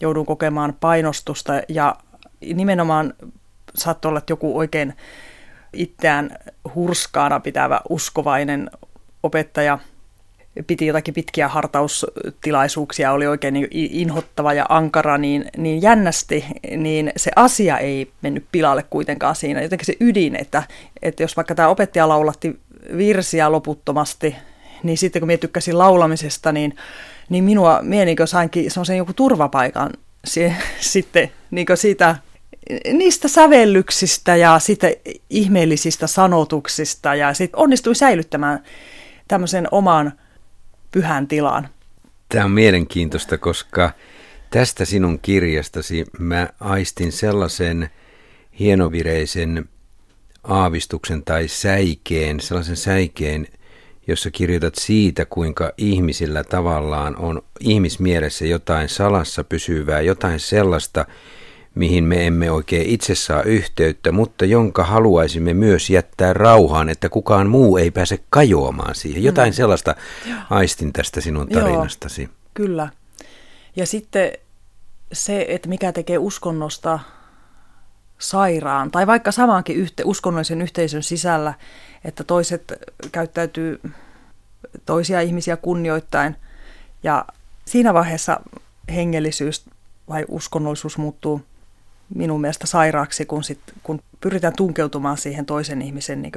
joudun 0.00 0.26
kokemaan 0.26 0.76
painostusta 0.80 1.52
ja 1.68 1.96
nimenomaan 2.54 3.14
saattoi 3.74 4.08
olla 4.08 4.22
joku 4.30 4.58
oikein 4.58 4.94
itseään 5.72 6.38
hurskaana 6.74 7.40
pitävä 7.40 7.80
uskovainen 7.88 8.70
opettaja– 9.22 9.78
piti 10.66 10.86
jotakin 10.86 11.14
pitkiä 11.14 11.48
hartaustilaisuuksia, 11.48 13.12
oli 13.12 13.26
oikein 13.26 13.54
niin 13.54 13.68
inhottava 13.72 14.52
ja 14.52 14.66
ankara, 14.68 15.18
niin, 15.18 15.44
niin 15.56 15.82
jännästi, 15.82 16.44
niin 16.76 17.12
se 17.16 17.30
asia 17.36 17.78
ei 17.78 18.10
mennyt 18.22 18.46
pilalle 18.52 18.82
kuitenkaan 18.90 19.36
siinä. 19.36 19.62
Jotenkin 19.62 19.86
se 19.86 19.96
ydin, 20.00 20.36
että, 20.36 20.62
että 21.02 21.22
jos 21.22 21.36
vaikka 21.36 21.54
tämä 21.54 21.68
opettaja 21.68 22.08
laulatti 22.08 22.60
virsiä 22.96 23.52
loputtomasti, 23.52 24.36
niin 24.82 24.98
sitten 24.98 25.20
kun 25.20 25.26
minä 25.26 25.36
tykkäsin 25.36 25.78
laulamisesta, 25.78 26.52
niin, 26.52 26.76
niin 27.28 27.44
minua, 27.44 27.78
minä 27.82 28.04
niin 28.04 28.16
sainkin 28.24 28.70
semmoisen 28.70 28.96
joku 28.96 29.12
turvapaikan 29.12 29.90
sie, 30.24 30.56
sitten 30.80 31.32
niin 31.50 31.66
siitä 31.74 32.16
niistä 32.92 33.28
sävellyksistä 33.28 34.36
ja 34.36 34.58
sitä 34.58 34.88
ihmeellisistä 35.30 36.06
sanotuksista 36.06 37.14
ja 37.14 37.34
sitten 37.34 37.60
onnistuin 37.60 37.96
säilyttämään 37.96 38.62
tämmöisen 39.28 39.68
oman 39.70 40.12
pyhän 40.90 41.28
tilaan. 41.28 41.68
Tämä 42.28 42.44
on 42.44 42.50
mielenkiintoista, 42.50 43.38
koska 43.38 43.90
tästä 44.50 44.84
sinun 44.84 45.18
kirjastasi 45.18 46.04
mä 46.18 46.48
aistin 46.60 47.12
sellaisen 47.12 47.90
hienovireisen 48.58 49.68
aavistuksen 50.48 51.22
tai 51.24 51.48
säikeen, 51.48 52.40
sellaisen 52.40 52.76
säikeen, 52.76 53.46
jossa 54.06 54.30
kirjoitat 54.30 54.74
siitä, 54.74 55.24
kuinka 55.24 55.72
ihmisillä 55.76 56.44
tavallaan 56.44 57.16
on 57.16 57.42
ihmismielessä 57.60 58.46
jotain 58.46 58.88
salassa 58.88 59.44
pysyvää, 59.44 60.00
jotain 60.00 60.40
sellaista, 60.40 61.06
mihin 61.74 62.04
me 62.04 62.26
emme 62.26 62.50
oikein 62.50 62.86
itse 62.86 63.14
saa 63.14 63.42
yhteyttä, 63.42 64.12
mutta 64.12 64.44
jonka 64.44 64.84
haluaisimme 64.84 65.54
myös 65.54 65.90
jättää 65.90 66.32
rauhaan, 66.32 66.88
että 66.88 67.08
kukaan 67.08 67.48
muu 67.48 67.76
ei 67.76 67.90
pääse 67.90 68.18
kajoamaan 68.30 68.94
siihen. 68.94 69.24
Jotain 69.24 69.52
mm. 69.52 69.56
sellaista 69.56 69.94
Joo. 70.26 70.38
aistin 70.50 70.92
tästä 70.92 71.20
sinun 71.20 71.48
tarinastasi. 71.48 72.22
Joo, 72.22 72.30
kyllä. 72.54 72.88
Ja 73.76 73.86
sitten 73.86 74.32
se, 75.12 75.46
että 75.48 75.68
mikä 75.68 75.92
tekee 75.92 76.18
uskonnosta 76.18 76.98
sairaan, 78.18 78.90
tai 78.90 79.06
vaikka 79.06 79.32
samaankin 79.32 79.76
yhte, 79.76 80.02
uskonnollisen 80.06 80.62
yhteisön 80.62 81.02
sisällä, 81.02 81.54
että 82.04 82.24
toiset 82.24 82.72
käyttäytyy 83.12 83.80
toisia 84.86 85.20
ihmisiä 85.20 85.56
kunnioittain, 85.56 86.36
ja 87.02 87.24
siinä 87.64 87.94
vaiheessa 87.94 88.40
hengellisyys 88.94 89.64
vai 90.08 90.24
uskonnollisuus 90.28 90.98
muuttuu 90.98 91.42
minun 92.14 92.40
mielestä 92.40 92.66
sairaaksi, 92.66 93.26
kun, 93.26 93.44
sit, 93.44 93.60
kun 93.82 94.02
pyritään 94.20 94.56
tunkeutumaan 94.56 95.16
siihen 95.16 95.46
toisen 95.46 95.82
ihmisen 95.82 96.22
niin 96.22 96.32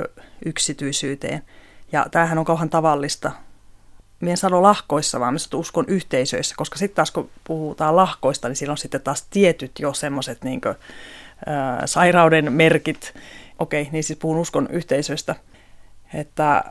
yksityisyyteen. 0.45 1.41
Ja 1.91 2.05
tämähän 2.11 2.37
on 2.37 2.45
kauhan 2.45 2.69
tavallista. 2.69 3.31
Mien 4.19 4.37
sano 4.37 4.61
lahkoissa, 4.61 5.19
vaan 5.19 5.33
myös 5.33 5.49
uskon 5.53 5.85
yhteisöissä, 5.87 6.55
koska 6.57 6.77
sitten 6.77 6.95
taas 6.95 7.11
kun 7.11 7.29
puhutaan 7.43 7.95
lahkoista, 7.95 8.47
niin 8.47 8.55
silloin 8.55 8.77
sitten 8.77 9.01
taas 9.01 9.27
tietyt 9.29 9.71
jo 9.79 9.93
semmoiset 9.93 10.43
niin 10.43 10.61
sairauden 11.85 12.53
merkit. 12.53 13.13
Okei, 13.59 13.89
niin 13.91 14.03
siis 14.03 14.19
puhun 14.19 14.37
uskon 14.37 14.67
yhteisöistä. 14.71 15.35
Että 16.13 16.63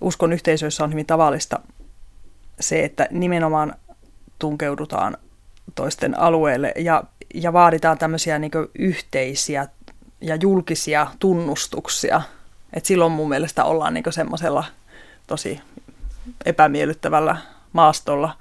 uskon 0.00 0.32
yhteisöissä 0.32 0.84
on 0.84 0.92
hyvin 0.92 1.06
tavallista 1.06 1.60
se, 2.60 2.84
että 2.84 3.08
nimenomaan 3.10 3.74
tunkeudutaan 4.38 5.16
toisten 5.74 6.18
alueelle 6.18 6.72
ja 6.76 7.04
ja 7.34 7.52
vaaditaan 7.52 7.98
tämmöisiä 7.98 8.38
niin 8.38 8.50
yhteisiä 8.78 9.68
ja 10.20 10.36
julkisia 10.36 11.06
tunnustuksia. 11.18 12.22
Et 12.72 12.86
silloin 12.86 13.12
mun 13.12 13.28
mielestä 13.28 13.64
ollaan 13.64 13.94
niin 13.94 14.04
semmoisella 14.10 14.64
tosi 15.26 15.60
epämiellyttävällä 16.44 17.36
maastolla. 17.72 18.36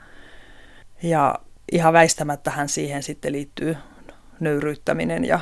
Ja 1.03 1.35
ihan 1.71 1.93
väistämättähän 1.93 2.69
siihen 2.69 3.03
sitten 3.03 3.31
liittyy 3.31 3.77
nöyryyttäminen 4.39 5.25
ja 5.25 5.39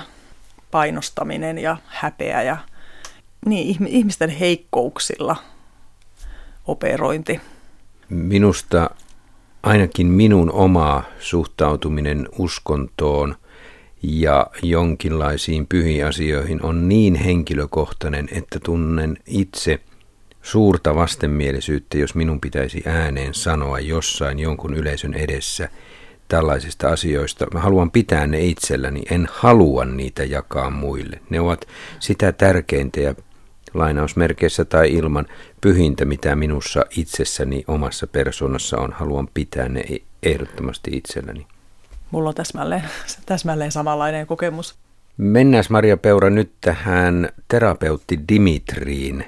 painostaminen 0.71 1.57
ja 1.57 1.77
häpeä 1.85 2.43
ja 2.43 2.57
niin, 3.45 3.87
ihmisten 3.87 4.29
heikkouksilla 4.29 5.35
operointi. 6.65 7.41
Minusta 8.09 8.89
ainakin 9.63 10.07
minun 10.07 10.51
oma 10.51 11.03
suhtautuminen 11.19 12.29
uskontoon 12.37 13.35
ja 14.03 14.47
jonkinlaisiin 14.63 15.67
pyhiin 15.67 16.05
asioihin 16.05 16.65
on 16.65 16.89
niin 16.89 17.15
henkilökohtainen, 17.15 18.29
että 18.31 18.59
tunnen 18.59 19.17
itse 19.25 19.79
suurta 20.41 20.95
vastenmielisyyttä, 20.95 21.97
jos 21.97 22.15
minun 22.15 22.41
pitäisi 22.41 22.83
ääneen 22.85 23.33
sanoa 23.33 23.79
jossain 23.79 24.39
jonkun 24.39 24.73
yleisön 24.73 25.13
edessä 25.13 25.69
tällaisista 26.27 26.89
asioista. 26.89 27.45
Mä 27.53 27.59
haluan 27.59 27.91
pitää 27.91 28.27
ne 28.27 28.39
itselläni, 28.39 29.01
en 29.11 29.27
halua 29.31 29.85
niitä 29.85 30.23
jakaa 30.23 30.69
muille. 30.69 31.21
Ne 31.29 31.39
ovat 31.39 31.67
sitä 31.99 32.31
tärkeintä 32.31 32.99
ja 32.99 33.15
lainausmerkeissä 33.73 34.65
tai 34.65 34.93
ilman 34.93 35.25
pyhintä, 35.61 36.05
mitä 36.05 36.35
minussa 36.35 36.85
itsessäni 36.97 37.63
omassa 37.67 38.07
persoonassa 38.07 38.77
on. 38.77 38.93
Haluan 38.93 39.29
pitää 39.33 39.69
ne 39.69 39.83
ehdottomasti 40.23 40.91
itselläni. 40.93 41.47
Mulla 42.11 42.29
on 42.29 42.35
täsmälleen, 42.35 42.83
täsmälleen 43.25 43.71
samanlainen 43.71 44.27
kokemus. 44.27 44.75
Mennään 45.17 45.63
Maria 45.69 45.97
Peura 45.97 46.29
nyt 46.29 46.51
tähän 46.61 47.29
terapeutti 47.47 48.19
Dimitriin. 48.29 49.25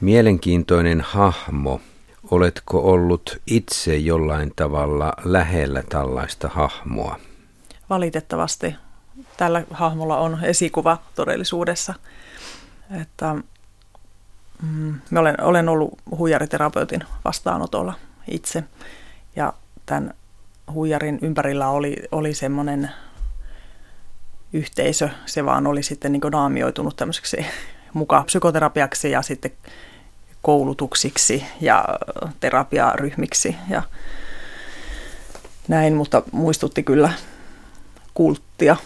Mielenkiintoinen 0.00 1.00
hahmo. 1.00 1.80
Oletko 2.30 2.78
ollut 2.78 3.36
itse 3.46 3.96
jollain 3.96 4.52
tavalla 4.56 5.12
lähellä 5.24 5.82
tällaista 5.88 6.48
hahmoa? 6.48 7.18
Valitettavasti. 7.90 8.74
Tällä 9.36 9.62
hahmolla 9.70 10.18
on 10.18 10.44
esikuva 10.44 10.98
todellisuudessa. 11.14 11.94
Että 13.00 13.36
Mm, 14.62 15.00
olen, 15.16 15.42
olen 15.42 15.68
ollut 15.68 15.98
huijariterapeutin 16.10 17.04
vastaanotolla 17.24 17.94
itse 18.30 18.64
ja 19.36 19.52
tämän 19.86 20.14
huijarin 20.72 21.18
ympärillä 21.22 21.68
oli, 21.68 21.96
oli 22.12 22.34
semmoinen 22.34 22.90
yhteisö, 24.52 25.08
se 25.26 25.44
vaan 25.44 25.66
oli 25.66 25.82
sitten 25.82 26.12
niin 26.12 26.22
naamioitunut 26.32 26.96
tämmöiseksi 26.96 27.46
mukaan 27.92 28.24
psykoterapiaksi 28.24 29.10
ja 29.10 29.22
sitten 29.22 29.50
koulutuksiksi 30.42 31.44
ja 31.60 31.84
terapiaryhmiksi 32.40 33.56
ja 33.70 33.82
näin, 35.68 35.94
mutta 35.94 36.22
muistutti 36.32 36.82
kyllä 36.82 37.12
kulttia. 38.14 38.76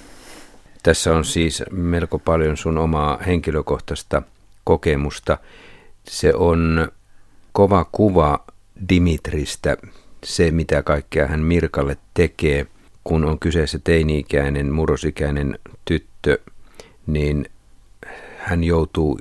Tässä 0.82 1.14
on 1.14 1.24
siis 1.24 1.62
melko 1.70 2.18
paljon 2.18 2.56
sun 2.56 2.78
omaa 2.78 3.18
henkilökohtaista 3.26 4.22
kokemusta. 4.64 5.38
Se 6.04 6.34
on 6.34 6.88
kova 7.52 7.84
kuva 7.92 8.44
Dimitristä, 8.88 9.76
se 10.24 10.50
mitä 10.50 10.82
kaikkea 10.82 11.26
hän 11.26 11.40
Mirkalle 11.40 11.96
tekee. 12.14 12.66
Kun 13.04 13.24
on 13.24 13.38
kyseessä 13.38 13.78
teini-ikäinen, 13.84 14.72
murrosikäinen 14.72 15.58
tyttö, 15.84 16.38
niin 17.06 17.46
hän 18.38 18.64
joutuu 18.64 19.18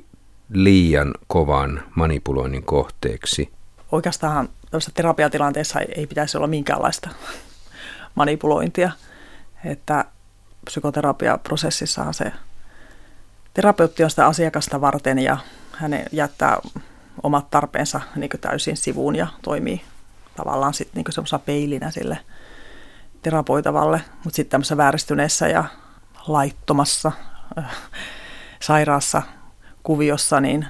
liian 0.52 1.14
kovan 1.26 1.82
manipuloinnin 1.94 2.62
kohteeksi. 2.62 3.52
Oikeastaan 3.92 4.48
tämmöisessä 4.70 4.92
terapiatilanteessa 4.94 5.80
ei 5.80 6.06
pitäisi 6.06 6.36
olla 6.36 6.46
minkäänlaista 6.46 7.10
manipulointia. 8.14 8.90
Että 9.64 10.04
psykoterapiaprosessissahan 10.64 12.14
se 12.14 12.32
terapeutti 13.54 14.04
on 14.04 14.10
sitä 14.10 14.26
asiakasta 14.26 14.80
varten 14.80 15.18
ja 15.18 15.36
hän 15.72 15.92
jättää 16.12 16.58
omat 17.22 17.50
tarpeensa 17.50 18.00
niin 18.16 18.30
täysin 18.40 18.76
sivuun 18.76 19.16
ja 19.16 19.26
toimii 19.42 19.82
tavallaan 20.36 20.74
sitten 20.74 21.04
niin 21.04 21.12
semmoisena 21.12 21.42
peilinä 21.46 21.90
sille 21.90 22.18
terapoitavalle, 23.22 24.00
mutta 24.24 24.36
sitten 24.36 24.50
tämmöisessä 24.50 24.76
vääristyneessä 24.76 25.48
ja 25.48 25.64
laittomassa 26.26 27.12
äh, 27.58 27.76
sairaassa 28.60 29.22
kuviossa, 29.82 30.40
niin, 30.40 30.66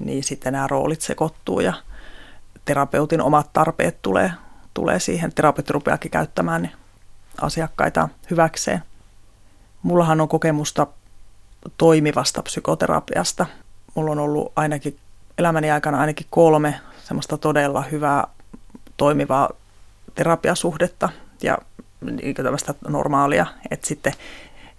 niin 0.00 0.24
sitten 0.24 0.52
nämä 0.52 0.66
roolit 0.66 1.00
sekoittuu 1.00 1.60
ja 1.60 1.72
terapeutin 2.64 3.20
omat 3.20 3.52
tarpeet 3.52 4.02
tulee, 4.02 4.32
tulee 4.74 4.98
siihen. 4.98 5.34
Terapeutti 5.34 5.72
rupeakin 5.72 6.10
käyttämään 6.10 6.70
asiakkaita 7.40 8.08
hyväkseen. 8.30 8.82
Mullahan 9.82 10.20
on 10.20 10.28
kokemusta 10.28 10.86
toimivasta 11.76 12.42
psykoterapiasta. 12.42 13.46
Mulla 13.94 14.10
on 14.10 14.18
ollut 14.18 14.52
ainakin 14.56 14.98
elämäni 15.38 15.70
aikana 15.70 16.00
ainakin 16.00 16.26
kolme 16.30 16.80
semmoista 17.04 17.38
todella 17.38 17.82
hyvää 17.82 18.26
toimivaa 18.96 19.50
terapiasuhdetta 20.14 21.08
ja 21.42 21.58
niin 22.00 22.34
tämmöistä 22.34 22.74
normaalia. 22.88 23.46
Että 23.70 23.86
sitten 23.86 24.12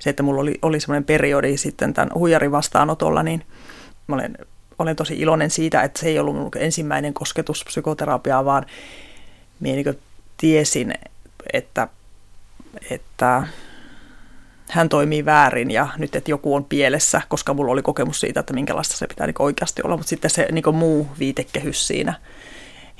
se, 0.03 0.09
että 0.09 0.23
mulla 0.23 0.41
oli, 0.41 0.59
oli 0.61 0.79
semmoinen 0.79 1.03
periodi 1.03 1.57
sitten 1.57 1.93
tämän 1.93 2.09
huijarin 2.15 2.51
vastaanotolla, 2.51 3.23
niin 3.23 3.45
mä 4.07 4.15
olen, 4.15 4.37
olen 4.79 4.95
tosi 4.95 5.19
iloinen 5.19 5.49
siitä, 5.49 5.81
että 5.81 5.99
se 5.99 6.07
ei 6.07 6.19
ollut 6.19 6.35
mun 6.35 6.51
ensimmäinen 6.55 7.13
kosketus 7.13 7.63
psykoterapiaa, 7.65 8.45
vaan 8.45 8.65
minä 9.59 9.75
niin 9.75 9.99
tiesin, 10.37 10.93
että, 11.53 11.87
että 12.89 13.47
hän 14.69 14.89
toimii 14.89 15.25
väärin 15.25 15.71
ja 15.71 15.87
nyt, 15.97 16.15
että 16.15 16.31
joku 16.31 16.55
on 16.55 16.65
pielessä, 16.65 17.21
koska 17.27 17.53
mulla 17.53 17.71
oli 17.71 17.81
kokemus 17.81 18.19
siitä, 18.19 18.39
että 18.39 18.53
minkälaista 18.53 18.97
se 18.97 19.07
pitää 19.07 19.27
niin 19.27 19.35
oikeasti 19.39 19.81
olla. 19.85 19.97
Mutta 19.97 20.09
sitten 20.09 20.31
se 20.31 20.47
niin 20.51 20.75
muu 20.75 21.07
viitekehys 21.19 21.87
siinä 21.87 22.13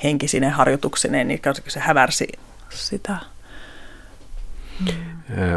henkisine 0.04 0.50
harjoituksineen, 0.50 1.28
niin 1.28 1.42
se 1.68 1.80
hävärsi 1.80 2.28
sitä. 2.70 3.18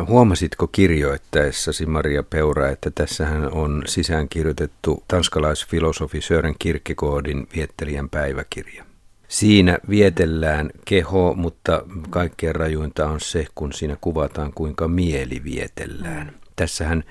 Huomasitko 0.09 0.66
kirjoittaessasi 0.66 1.87
Maria 1.87 2.22
Peura, 2.22 2.68
että 2.68 2.90
tässähän 2.94 3.52
on 3.52 3.83
sisäänkirjoitettu 3.87 5.05
tanskalaisfilosofi 5.09 6.20
Sören 6.20 6.55
Kierkegaardin 6.59 7.48
viettelijän 7.57 8.09
päiväkirja? 8.09 8.85
Siinä 9.29 9.79
vietellään 9.88 10.70
keho, 10.85 11.35
mutta 11.35 11.83
kaikkein 12.11 12.55
rajuinta 12.55 13.07
on 13.09 13.20
se, 13.20 13.46
kun 13.55 13.72
siinä 13.72 13.96
kuvataan, 14.00 14.52
kuinka 14.52 14.88
mieli 14.88 15.44
vietellään. 15.44 16.35
Tässähän 16.57 17.05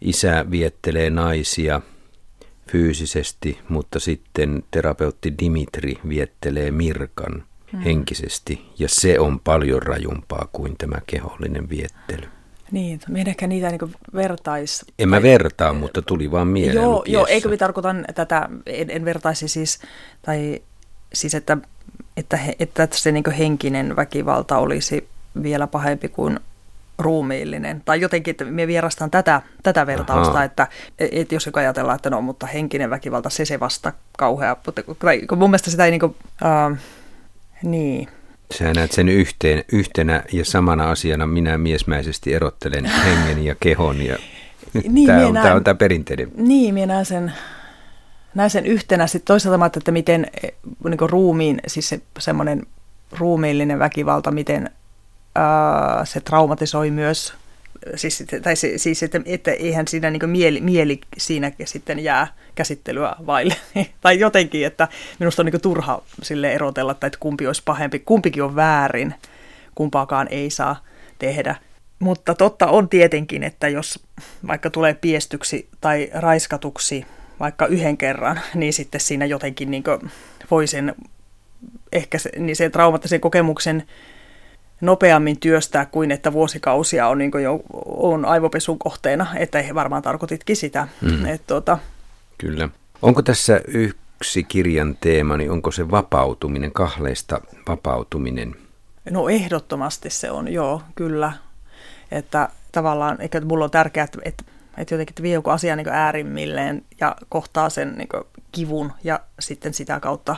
isä 0.00 0.44
viettelee 0.50 1.10
naisia 1.10 1.80
fyysisesti, 2.70 3.58
mutta 3.68 4.00
sitten 4.00 4.64
terapeutti 4.70 5.34
Dimitri 5.38 5.94
viettelee 6.08 6.70
Mirkan 6.70 7.44
mm. 7.72 7.80
henkisesti, 7.80 8.66
ja 8.78 8.88
se 8.88 9.20
on 9.20 9.40
paljon 9.40 9.82
rajumpaa 9.82 10.48
kuin 10.52 10.76
tämä 10.78 10.96
kehollinen 11.06 11.68
viettely. 11.68 12.28
Niin, 12.70 13.00
minä 13.08 13.30
ehkä 13.30 13.46
niitä 13.46 13.70
niin 13.70 13.94
vertais... 14.14 14.84
En 14.98 15.08
mä 15.08 15.22
vertaa, 15.22 15.72
mutta 15.72 16.02
tuli 16.02 16.30
vaan 16.30 16.46
mieleen 16.46 16.82
Joo, 16.82 17.04
joo 17.06 17.26
eikö 17.26 17.48
me 17.48 17.56
tarkoitan 17.56 18.04
tätä, 18.14 18.48
en, 18.66 18.90
en 18.90 19.04
vertaisi 19.04 19.48
siis, 19.48 19.80
tai 20.22 20.62
siis 21.14 21.34
että, 21.34 21.56
että, 22.16 22.38
että 22.58 22.86
se 22.92 23.12
niin 23.12 23.30
henkinen 23.38 23.96
väkivalta 23.96 24.58
olisi 24.58 25.08
vielä 25.42 25.66
pahempi 25.66 26.08
kuin 26.08 26.40
ruumiillinen. 26.98 27.82
Tai 27.84 28.00
jotenkin, 28.00 28.30
että 28.30 28.44
me 28.44 28.66
vierastan 28.66 29.10
tätä, 29.10 29.42
tätä 29.62 29.86
vertausta, 29.86 30.32
Aha. 30.32 30.44
että, 30.44 30.66
että 30.98 31.34
jos 31.34 31.50
ajatellaan, 31.52 31.96
että 31.96 32.10
no, 32.10 32.20
mutta 32.20 32.46
henkinen 32.46 32.90
väkivalta, 32.90 33.30
se 33.30 33.44
se 33.44 33.60
vasta 33.60 33.92
kauhea. 34.18 34.56
Mutta 34.66 34.82
mun 35.36 35.50
mielestä 35.50 35.70
sitä 35.70 35.84
ei 35.84 35.90
niin 35.90 36.00
kuin, 36.00 36.16
uh, 36.70 36.76
niin. 37.62 38.08
Sä 38.58 38.72
näet 38.74 38.92
sen 38.92 39.08
yhteen, 39.08 39.64
yhtenä 39.72 40.22
ja 40.32 40.44
samana 40.44 40.90
asiana 40.90 41.26
minä 41.26 41.58
miesmäisesti 41.58 42.34
erottelen 42.34 42.84
hengen 42.84 43.44
ja 43.44 43.54
kehon. 43.60 44.02
Ja 44.02 44.16
niin, 44.88 45.06
tämä, 45.06 45.26
on, 45.26 45.34
näen, 45.34 45.44
tämä 45.44 45.54
on 45.54 45.64
tämä 45.64 45.74
perinteinen. 45.74 46.28
Niin, 46.36 46.74
minä 46.74 46.86
näen 46.86 47.06
sen 47.06 47.32
näin 48.34 48.50
sen 48.50 48.66
yhtenä. 48.66 49.06
Sitten 49.06 49.26
toisaalta 49.26 49.58
että 49.76 49.92
miten 49.92 50.26
niin 50.88 51.10
ruumiin, 51.10 51.60
siis 51.66 51.88
se, 51.88 52.00
semmoinen 52.18 52.66
ruumiillinen 53.18 53.78
väkivalta, 53.78 54.30
miten 54.30 54.70
ää, 55.34 56.04
se 56.04 56.20
traumatisoi 56.20 56.90
myös, 56.90 57.34
siis, 57.94 58.24
tai 58.42 58.56
se, 58.56 58.78
siis 58.78 59.02
että, 59.02 59.20
että 59.26 59.50
eihän 59.50 59.88
siinä 59.88 60.10
niin 60.10 60.30
mieli, 60.30 60.60
mieli 60.60 61.00
siinä 61.18 61.52
sitten 61.64 61.98
jää 61.98 62.26
käsittelyä 62.54 63.16
vaille. 63.26 63.56
tai 64.00 64.20
jotenkin, 64.20 64.66
että 64.66 64.88
minusta 65.18 65.42
on 65.42 65.46
niin 65.46 65.60
turha 65.60 66.02
sille 66.22 66.52
erotella, 66.52 66.92
että 66.92 67.10
kumpi 67.20 67.46
olisi 67.46 67.62
pahempi. 67.64 67.98
Kumpikin 67.98 68.42
on 68.42 68.56
väärin, 68.56 69.14
kumpaakaan 69.74 70.28
ei 70.30 70.50
saa 70.50 70.84
tehdä. 71.18 71.56
Mutta 71.98 72.34
totta 72.34 72.66
on 72.66 72.88
tietenkin, 72.88 73.42
että 73.42 73.68
jos 73.68 74.04
vaikka 74.46 74.70
tulee 74.70 74.94
piestyksi 74.94 75.68
tai 75.80 76.10
raiskatuksi 76.14 77.06
vaikka 77.40 77.66
yhden 77.66 77.96
kerran, 77.96 78.40
niin 78.54 78.72
sitten 78.72 79.00
siinä 79.00 79.24
jotenkin 79.24 79.70
niin 79.70 79.84
voi 80.50 80.66
sen 80.66 80.94
ehkä 81.92 82.18
se, 82.18 82.30
niin 82.38 82.56
se 82.56 82.70
traumaattisen 82.70 83.20
kokemuksen 83.20 83.82
nopeammin 84.82 85.40
työstää 85.40 85.86
kuin 85.86 86.10
että 86.10 86.32
vuosikausia 86.32 87.08
on, 87.08 87.18
niin 87.18 87.30
jo, 87.42 87.60
on 87.86 88.24
aivopesun 88.24 88.78
kohteena, 88.78 89.26
että 89.36 89.64
varmaan 89.74 90.02
tarkoititkin 90.02 90.56
sitä. 90.56 90.88
Mm. 91.00 91.26
Et, 91.26 91.46
tuota. 91.46 91.78
Kyllä. 92.38 92.68
Onko 93.02 93.22
tässä 93.22 93.60
yksi 93.68 94.44
kirjan 94.44 94.96
teema, 95.00 95.36
niin 95.36 95.50
onko 95.50 95.70
se 95.70 95.90
vapautuminen, 95.90 96.72
kahleista 96.72 97.40
vapautuminen? 97.68 98.56
No 99.10 99.28
ehdottomasti 99.28 100.10
se 100.10 100.30
on, 100.30 100.52
joo, 100.52 100.82
kyllä. 100.94 101.32
Että 102.10 102.48
tavallaan, 102.72 103.20
eikä 103.20 103.40
mulla 103.40 103.64
on 103.64 103.70
tärkeää, 103.70 104.04
että, 104.04 104.18
että, 104.24 104.44
että 104.78 104.94
jotenkin 104.94 105.12
että 105.12 105.22
vie 105.22 105.34
joku 105.34 105.50
asia 105.50 105.76
niin 105.76 105.88
äärimmilleen 105.88 106.84
ja 107.00 107.16
kohtaa 107.28 107.70
sen 107.70 107.94
niin 107.98 108.08
kivun 108.52 108.92
ja 109.04 109.20
sitten 109.40 109.74
sitä 109.74 110.00
kautta 110.00 110.36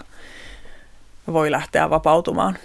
voi 1.32 1.50
lähteä 1.50 1.90
vapautumaan. 1.90 2.58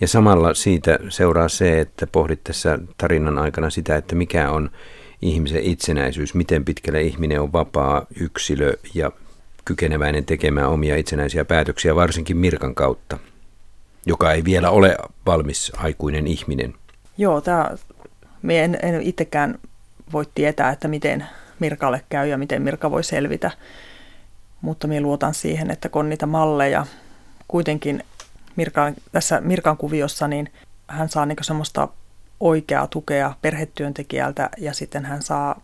Ja 0.00 0.08
samalla 0.08 0.54
siitä 0.54 0.98
seuraa 1.08 1.48
se, 1.48 1.80
että 1.80 2.06
pohdit 2.06 2.44
tässä 2.44 2.78
tarinan 2.98 3.38
aikana 3.38 3.70
sitä, 3.70 3.96
että 3.96 4.14
mikä 4.14 4.50
on 4.50 4.70
ihmisen 5.22 5.62
itsenäisyys, 5.62 6.34
miten 6.34 6.64
pitkälle 6.64 7.02
ihminen 7.02 7.40
on 7.40 7.52
vapaa 7.52 8.06
yksilö 8.20 8.72
ja 8.94 9.12
kykeneväinen 9.64 10.24
tekemään 10.24 10.68
omia 10.68 10.96
itsenäisiä 10.96 11.44
päätöksiä, 11.44 11.94
varsinkin 11.94 12.36
Mirkan 12.36 12.74
kautta, 12.74 13.18
joka 14.06 14.32
ei 14.32 14.44
vielä 14.44 14.70
ole 14.70 14.96
valmis 15.26 15.72
aikuinen 15.76 16.26
ihminen. 16.26 16.74
Joo, 17.18 17.40
tämä, 17.40 17.70
me 18.42 18.64
en, 18.64 18.78
en 18.82 19.02
itsekään 19.02 19.58
voi 20.12 20.24
tietää, 20.34 20.70
että 20.70 20.88
miten 20.88 21.26
Mirkalle 21.60 22.02
käy 22.08 22.28
ja 22.28 22.38
miten 22.38 22.62
Mirka 22.62 22.90
voi 22.90 23.04
selvitä, 23.04 23.50
mutta 24.60 24.86
minä 24.86 25.00
luotan 25.00 25.34
siihen, 25.34 25.70
että 25.70 25.88
kun 25.88 26.08
niitä 26.08 26.26
malleja, 26.26 26.86
kuitenkin 27.48 28.02
Mirkan, 28.58 28.94
tässä 29.12 29.40
Mirkan 29.40 29.76
kuviossa, 29.76 30.28
niin 30.28 30.52
hän 30.88 31.08
saa 31.08 31.26
niin 31.26 31.36
semmoista 31.40 31.88
oikeaa 32.40 32.86
tukea 32.86 33.34
perhetyöntekijältä 33.42 34.50
ja 34.56 34.74
sitten 34.74 35.04
hän 35.04 35.22
saa 35.22 35.60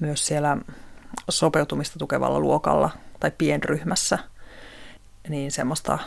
myös 0.00 0.26
siellä 0.26 0.56
sopeutumista 1.30 1.98
tukevalla 1.98 2.40
luokalla 2.40 2.90
tai 3.20 3.32
pienryhmässä, 3.38 4.18
niin 5.28 5.52
semmoista, 5.52 5.98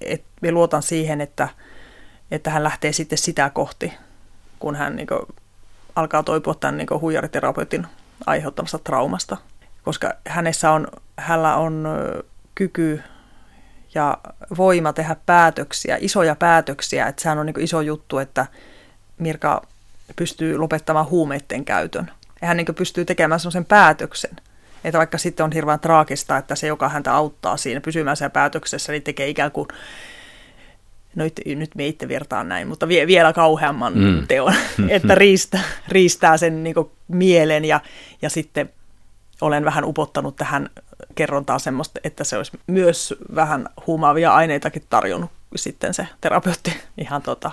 että 0.00 0.28
me 0.42 0.52
luotan 0.52 0.82
siihen, 0.82 1.20
että, 1.20 1.48
että 2.30 2.50
hän 2.50 2.64
lähtee 2.64 2.92
sitten 2.92 3.18
sitä 3.18 3.50
kohti, 3.50 3.94
kun 4.58 4.76
hän 4.76 4.96
niin 4.96 5.06
kuin, 5.08 5.20
alkaa 5.96 6.22
toipua 6.22 6.54
tämän 6.54 6.76
niin 6.76 7.00
huijariterapeutin 7.00 7.86
aiheuttamasta 8.26 8.78
traumasta. 8.78 9.36
Koska 9.82 10.12
hänessä 10.26 10.70
on, 10.70 10.88
hänellä 11.16 11.56
on 11.56 11.88
kyky 12.54 13.02
ja 13.94 14.18
voima 14.58 14.92
tehdä 14.92 15.16
päätöksiä, 15.26 15.98
isoja 16.00 16.34
päätöksiä. 16.34 17.06
Että 17.06 17.22
sehän 17.22 17.38
on 17.38 17.46
niin 17.46 17.60
iso 17.60 17.80
juttu, 17.80 18.18
että 18.18 18.46
Mirka 19.18 19.62
pystyy 20.16 20.56
lopettamaan 20.58 21.10
huumeiden 21.10 21.64
käytön. 21.64 22.10
Ja 22.40 22.48
hän 22.48 22.56
niin 22.56 22.74
pystyy 22.74 23.04
tekemään 23.04 23.40
sellaisen 23.40 23.64
päätöksen. 23.64 24.36
Että 24.84 24.98
vaikka 24.98 25.18
sitten 25.18 25.44
on 25.44 25.52
hirveän 25.52 25.80
traagista, 25.80 26.36
että 26.36 26.54
se, 26.54 26.66
joka 26.66 26.88
häntä 26.88 27.14
auttaa 27.14 27.56
siinä 27.56 27.80
pysymään 27.80 28.16
siellä 28.16 28.30
päätöksessä, 28.30 28.92
niin 28.92 29.02
tekee 29.02 29.28
ikään 29.28 29.50
kuin, 29.50 29.68
no 31.14 31.24
nyt, 31.24 31.40
nyt 31.46 31.74
me 31.74 31.86
itse 31.86 32.08
virtaan 32.08 32.48
näin, 32.48 32.68
mutta 32.68 32.88
vie, 32.88 33.06
vielä 33.06 33.32
kauheamman 33.32 33.98
mm. 33.98 34.26
teon, 34.26 34.54
että 34.88 35.14
riistää, 35.14 35.62
riistää 35.88 36.36
sen 36.36 36.64
niin 36.64 36.74
mielen 37.08 37.64
ja, 37.64 37.80
ja 38.22 38.30
sitten 38.30 38.70
olen 39.40 39.64
vähän 39.64 39.84
upottanut 39.84 40.36
tähän 40.36 40.70
kerrontaa 41.14 41.58
semmoista, 41.58 42.00
että 42.04 42.24
se 42.24 42.36
olisi 42.36 42.60
myös 42.66 43.14
vähän 43.34 43.68
huumaavia 43.86 44.34
aineitakin 44.34 44.82
tarjonnut 44.90 45.30
sitten 45.56 45.94
se 45.94 46.08
terapeutti 46.20 46.72
ihan 46.98 47.22
tota, 47.22 47.50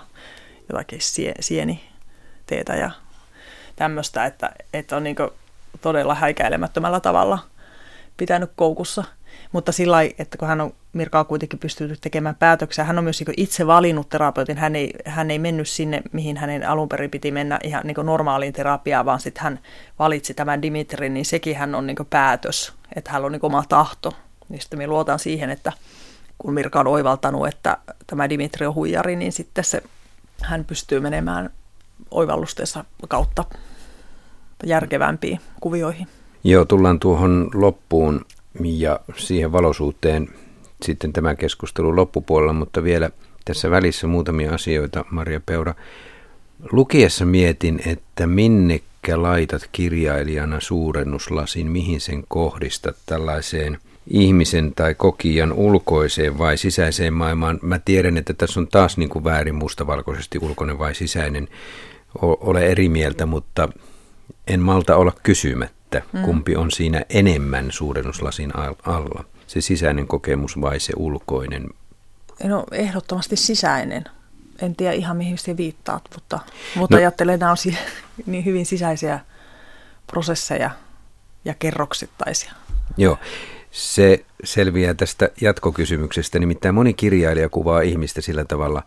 jotakin 0.69 1.01
sie, 1.01 1.33
sieniteetä 1.39 2.75
ja 2.75 2.91
tämmöistä, 3.75 4.25
että, 4.25 4.49
että 4.73 4.97
on 4.97 5.03
niin 5.03 5.15
todella 5.81 6.15
häikäilemättömällä 6.15 6.99
tavalla 6.99 7.39
pitänyt 8.17 8.51
koukussa. 8.55 9.03
Mutta 9.51 9.71
sillä 9.71 10.01
että 10.01 10.37
kun 10.37 10.47
hän 10.47 10.61
on 10.61 10.73
Mirkaa 10.95 11.23
kuitenkin 11.23 11.59
pystynyt 11.59 12.01
tekemään 12.01 12.35
päätöksiä, 12.35 12.83
hän 12.83 12.97
on 12.97 13.03
myös 13.03 13.19
niin 13.19 13.33
itse 13.37 13.67
valinnut 13.67 14.09
terapeutin, 14.09 14.57
hän 14.57 14.75
ei, 14.75 14.93
hän 15.05 15.31
ei 15.31 15.39
mennyt 15.39 15.67
sinne, 15.67 16.01
mihin 16.11 16.37
hänen 16.37 16.69
alun 16.69 16.89
perin 16.89 17.11
piti 17.11 17.31
mennä 17.31 17.59
ihan 17.63 17.83
niin 17.83 17.95
normaaliin 18.03 18.53
terapiaan, 18.53 19.05
vaan 19.05 19.19
sitten 19.19 19.43
hän 19.43 19.59
valitsi 19.99 20.33
tämän 20.33 20.61
Dimitrin, 20.61 21.13
niin 21.13 21.25
sekin 21.25 21.55
hän 21.55 21.75
on 21.75 21.87
niin 21.87 21.97
päätös, 22.09 22.73
että 22.95 23.11
hän 23.11 23.25
on 23.25 23.31
niin 23.31 23.45
oma 23.45 23.63
tahto. 23.69 24.13
Niin 24.49 24.61
sitten 24.61 24.79
me 24.79 24.87
luotan 24.87 25.19
siihen, 25.19 25.49
että 25.49 25.71
kun 26.37 26.53
Mirka 26.53 26.79
on 26.79 26.87
oivaltanut, 26.87 27.47
että 27.47 27.77
tämä 28.07 28.29
Dimitri 28.29 28.65
on 28.65 28.75
huijari, 28.75 29.15
niin 29.15 29.31
sitten 29.31 29.63
se, 29.63 29.83
hän 30.41 30.65
pystyy 30.65 30.99
menemään 30.99 31.49
oivallustensa 32.11 32.85
kautta 33.07 33.45
järkevämpiin 34.63 35.39
kuvioihin. 35.61 36.07
Joo, 36.43 36.65
tullaan 36.65 36.99
tuohon 36.99 37.49
loppuun 37.53 38.25
ja 38.63 38.99
siihen 39.17 39.51
valosuuteen 39.51 40.29
sitten 40.83 41.13
tämän 41.13 41.37
keskustelun 41.37 41.95
loppupuolella, 41.95 42.53
mutta 42.53 42.83
vielä 42.83 43.09
tässä 43.45 43.71
välissä 43.71 44.07
muutamia 44.07 44.53
asioita, 44.53 45.05
Maria 45.11 45.41
Peura. 45.45 45.73
Lukiessa 46.71 47.25
mietin, 47.25 47.81
että 47.85 48.27
minnekä 48.27 49.21
laitat 49.21 49.69
kirjailijana 49.71 50.59
suurennuslasin, 50.59 51.71
mihin 51.71 52.01
sen 52.01 52.23
kohdistat 52.27 52.95
tällaiseen 53.05 53.77
ihmisen 54.07 54.73
tai 54.75 54.95
kokijan 54.95 55.53
ulkoiseen 55.53 56.37
vai 56.37 56.57
sisäiseen 56.57 57.13
maailmaan. 57.13 57.59
Mä 57.61 57.79
tiedän, 57.79 58.17
että 58.17 58.33
tässä 58.33 58.59
on 58.59 58.67
taas 58.67 58.97
niin 58.97 59.09
kuin 59.09 59.23
väärin 59.23 59.55
mustavalkoisesti 59.55 60.39
ulkoinen 60.41 60.79
vai 60.79 60.95
sisäinen. 60.95 61.47
Ole 62.21 62.65
eri 62.65 62.89
mieltä, 62.89 63.25
mutta 63.25 63.69
en 64.47 64.59
malta 64.59 64.95
olla 64.95 65.13
kysymättä, 65.23 66.01
mm. 66.13 66.21
kumpi 66.21 66.55
on 66.55 66.71
siinä 66.71 67.05
enemmän 67.09 67.65
suurennuslasin 67.69 68.51
alla. 68.83 69.23
Se 69.47 69.61
sisäinen 69.61 70.07
kokemus 70.07 70.61
vai 70.61 70.79
se 70.79 70.93
ulkoinen? 70.95 71.69
No 72.43 72.63
ehdottomasti 72.71 73.35
sisäinen. 73.35 74.03
En 74.61 74.75
tiedä 74.75 74.93
ihan 74.93 75.17
mihin 75.17 75.37
se 75.37 75.57
viittaat, 75.57 76.03
mutta, 76.13 76.39
mutta 76.75 76.95
no, 76.95 76.99
ajattelen, 76.99 77.33
että 77.33 77.45
nämä 77.45 77.51
on 77.51 77.73
niin 78.25 78.45
hyvin 78.45 78.65
sisäisiä 78.65 79.19
prosesseja 80.07 80.69
ja 81.45 81.53
kerroksittaisia. 81.59 82.51
Joo, 82.97 83.17
se 83.71 84.25
selviää 84.43 84.93
tästä 84.93 85.29
jatkokysymyksestä. 85.41 86.39
Nimittäin 86.39 86.75
moni 86.75 86.93
kirjailija 86.93 87.49
kuvaa 87.49 87.81
ihmistä 87.81 88.21
sillä 88.21 88.45
tavalla, 88.45 88.83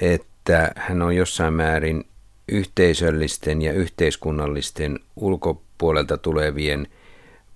että 0.00 0.72
hän 0.76 1.02
on 1.02 1.16
jossain 1.16 1.54
määrin 1.54 2.04
yhteisöllisten 2.48 3.62
ja 3.62 3.72
yhteiskunnallisten 3.72 4.98
ulkopuolelta 5.16 6.18
tulevien 6.18 6.88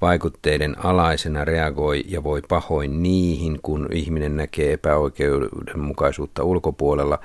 vaikutteiden 0.01 0.85
alaisena 0.85 1.45
reagoi 1.45 2.05
ja 2.09 2.25
voi 2.25 2.43
pahoin 2.49 3.03
niihin, 3.03 3.59
kun 3.63 3.89
ihminen 3.93 4.37
näkee 4.37 4.73
epäoikeudenmukaisuutta 4.73 6.45
ulkopuolella 6.45 7.19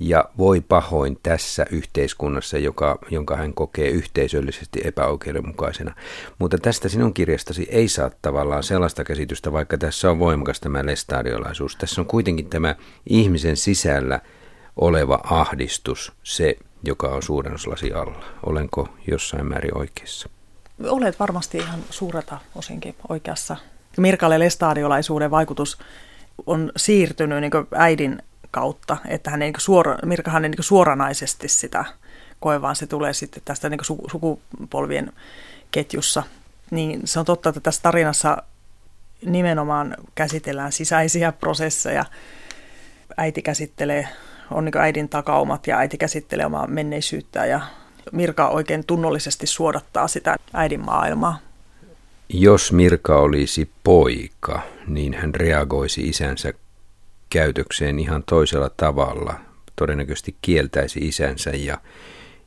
ja 0.00 0.24
voi 0.38 0.60
pahoin 0.60 1.18
tässä 1.22 1.66
yhteiskunnassa, 1.70 2.58
joka, 2.58 2.98
jonka 3.10 3.36
hän 3.36 3.54
kokee 3.54 3.88
yhteisöllisesti 3.88 4.80
epäoikeudenmukaisena. 4.84 5.94
Mutta 6.38 6.58
tästä 6.58 6.88
sinun 6.88 7.14
kirjastasi 7.14 7.66
ei 7.70 7.88
saa 7.88 8.10
tavallaan 8.22 8.62
sellaista 8.62 9.04
käsitystä, 9.04 9.52
vaikka 9.52 9.78
tässä 9.78 10.10
on 10.10 10.18
voimakas 10.18 10.60
tämä 10.60 10.86
lestadiolaisuus. 10.86 11.76
Tässä 11.76 12.00
on 12.00 12.06
kuitenkin 12.06 12.50
tämä 12.50 12.74
ihmisen 13.06 13.56
sisällä 13.56 14.20
oleva 14.76 15.20
ahdistus, 15.24 16.12
se 16.22 16.56
joka 16.82 17.08
on 17.08 17.22
suurennuslasi 17.22 17.92
alla. 17.92 18.24
Olenko 18.46 18.88
jossain 19.06 19.46
määrin 19.46 19.78
oikeassa? 19.78 20.37
Olet 20.86 21.20
varmasti 21.20 21.58
ihan 21.58 21.80
suurelta 21.90 22.38
osinkin 22.54 22.94
oikeassa. 23.08 23.56
Mirkalle 23.96 24.38
lestadiolaisuuden 24.38 25.30
vaikutus 25.30 25.78
on 26.46 26.72
siirtynyt 26.76 27.40
niin 27.40 27.52
äidin 27.74 28.22
kautta, 28.50 28.96
että 29.08 29.30
hän 29.30 29.42
ei 29.42 29.50
niin 29.50 29.60
suora, 29.60 29.98
Mirkahan 30.04 30.44
ei 30.44 30.50
niin 30.50 30.64
suoranaisesti 30.64 31.48
sitä 31.48 31.84
koe, 32.40 32.62
vaan 32.62 32.76
se 32.76 32.86
tulee 32.86 33.12
sitten 33.12 33.42
tästä 33.44 33.68
niin 33.68 33.80
sukupolvien 34.10 35.12
ketjussa. 35.70 36.22
Niin 36.70 37.00
se 37.04 37.18
on 37.18 37.24
totta, 37.24 37.48
että 37.48 37.60
tässä 37.60 37.82
tarinassa 37.82 38.42
nimenomaan 39.26 39.96
käsitellään 40.14 40.72
sisäisiä 40.72 41.32
prosesseja. 41.32 42.04
Äiti 43.16 43.42
käsittelee 43.42 44.08
on 44.50 44.64
niin 44.64 44.78
äidin 44.78 45.08
takaumat 45.08 45.66
ja 45.66 45.78
äiti 45.78 45.98
käsittelee 45.98 46.46
omaa 46.46 46.66
menneisyyttä 46.66 47.46
ja 47.46 47.60
Mirka 48.12 48.48
oikein 48.48 48.84
tunnollisesti 48.86 49.46
suodattaa 49.46 50.08
sitä 50.08 50.36
äidin 50.52 50.84
maailmaa. 50.84 51.38
Jos 52.28 52.72
Mirka 52.72 53.18
olisi 53.18 53.70
poika, 53.84 54.62
niin 54.86 55.14
hän 55.14 55.34
reagoisi 55.34 56.08
isänsä 56.08 56.52
käytökseen 57.30 57.98
ihan 57.98 58.22
toisella 58.22 58.70
tavalla. 58.76 59.34
Todennäköisesti 59.76 60.36
kieltäisi 60.42 61.00
isänsä 61.08 61.50
ja 61.50 61.78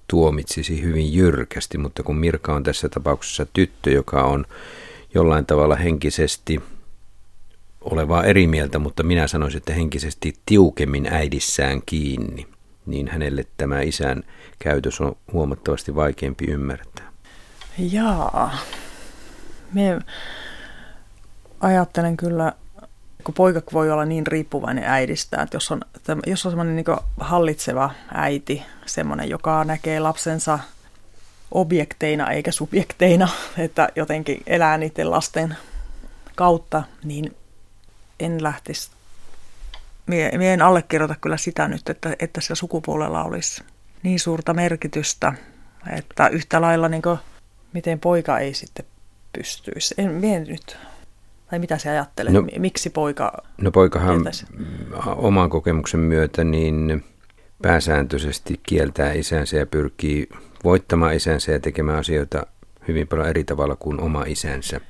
tuomitsisi 0.07 0.81
hyvin 0.81 1.13
jyrkästi, 1.13 1.77
mutta 1.77 2.03
kun 2.03 2.17
Mirka 2.17 2.53
on 2.53 2.63
tässä 2.63 2.89
tapauksessa 2.89 3.45
tyttö, 3.53 3.91
joka 3.91 4.23
on 4.23 4.45
jollain 5.13 5.45
tavalla 5.45 5.75
henkisesti 5.75 6.61
olevaa 7.81 8.23
eri 8.23 8.47
mieltä, 8.47 8.79
mutta 8.79 9.03
minä 9.03 9.27
sanoisin, 9.27 9.57
että 9.57 9.73
henkisesti 9.73 10.33
tiukemmin 10.45 11.07
äidissään 11.11 11.81
kiinni, 11.85 12.47
niin 12.85 13.07
hänelle 13.07 13.45
tämä 13.57 13.81
isän 13.81 14.23
käytös 14.59 15.01
on 15.01 15.15
huomattavasti 15.33 15.95
vaikeampi 15.95 16.45
ymmärtää. 16.45 17.10
Jaa. 17.77 18.57
Me 19.73 19.99
ajattelen 21.59 22.17
kyllä, 22.17 22.53
kun 23.23 23.33
poika 23.33 23.61
voi 23.73 23.91
olla 23.91 24.05
niin 24.05 24.27
riippuvainen 24.27 24.83
äidistä, 24.83 25.41
että 25.41 25.55
jos 25.55 25.71
on, 25.71 25.81
jos 26.27 26.45
on 26.45 26.51
semmoinen 26.51 26.75
niin 26.75 26.85
hallitseva 27.19 27.91
äiti, 28.13 28.63
semmoinen, 28.85 29.29
joka 29.29 29.63
näkee 29.63 29.99
lapsensa 29.99 30.59
objekteina 31.51 32.31
eikä 32.31 32.51
subjekteina, 32.51 33.29
että 33.57 33.89
jotenkin 33.95 34.43
elää 34.47 34.77
niiden 34.77 35.11
lasten 35.11 35.57
kautta, 36.35 36.83
niin 37.03 37.35
en 38.19 38.43
lähtisi, 38.43 38.91
mie, 40.05 40.37
mie 40.37 40.53
en 40.53 40.61
allekirjoita 40.61 41.15
kyllä 41.21 41.37
sitä 41.37 41.67
nyt, 41.67 41.89
että, 41.89 42.15
että 42.19 42.41
se 42.41 42.55
sukupuolella 42.55 43.23
olisi 43.23 43.63
niin 44.03 44.19
suurta 44.19 44.53
merkitystä, 44.53 45.33
että 45.89 46.27
yhtä 46.27 46.61
lailla 46.61 46.89
niin 46.89 47.01
kuin, 47.01 47.19
miten 47.73 47.99
poika 47.99 48.39
ei 48.39 48.53
sitten 48.53 48.85
pystyisi. 49.33 49.95
En, 49.97 50.11
mie 50.11 50.39
nyt 50.39 50.77
tai 51.49 51.59
mitä 51.59 51.77
se 51.77 51.89
ajattelee? 51.89 52.33
No, 52.33 52.43
Miksi 52.57 52.89
poika 52.89 53.33
No 53.61 53.71
poikahan 53.71 54.15
tietäisi? 54.15 54.45
oman 55.15 55.49
kokemuksen 55.49 55.99
myötä 55.99 56.43
niin 56.43 57.03
pääsääntöisesti 57.61 58.59
kieltää 58.63 59.13
isänsä 59.13 59.57
ja 59.57 59.65
pyrkii 59.65 60.29
voittamaan 60.63 61.13
isänsä 61.15 61.51
ja 61.51 61.59
tekemään 61.59 61.99
asioita 61.99 62.45
hyvin 62.87 63.07
paljon 63.07 63.27
eri 63.27 63.43
tavalla 63.43 63.75
kuin 63.75 64.01
oma 64.01 64.23
isänsä. 64.27 64.81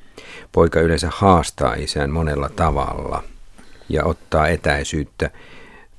Poika 0.52 0.80
yleensä 0.80 1.10
haastaa 1.12 1.74
isän 1.74 2.10
monella 2.10 2.50
tavalla 2.50 3.24
ja 3.89 4.06
ottaa 4.06 4.48
etäisyyttä. 4.48 5.30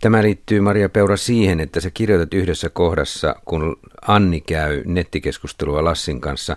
Tämä 0.03 0.23
liittyy 0.23 0.61
Maria 0.61 0.89
Peura 0.89 1.17
siihen, 1.17 1.61
että 1.61 1.81
sä 1.81 1.91
kirjoitat 1.91 2.35
yhdessä 2.35 2.71
kohdassa, 2.71 3.37
kun 3.45 3.77
Anni 4.07 4.41
käy 4.41 4.83
nettikeskustelua 4.85 5.85
Lassin 5.85 6.21
kanssa. 6.21 6.57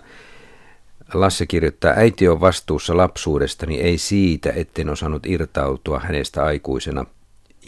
Lasse 1.14 1.46
kirjoittaa, 1.46 1.92
äiti 1.96 2.28
on 2.28 2.40
vastuussa 2.40 2.96
lapsuudestani, 2.96 3.80
ei 3.80 3.98
siitä, 3.98 4.52
etten 4.56 4.90
osannut 4.90 5.26
irtautua 5.26 6.00
hänestä 6.00 6.44
aikuisena. 6.44 7.04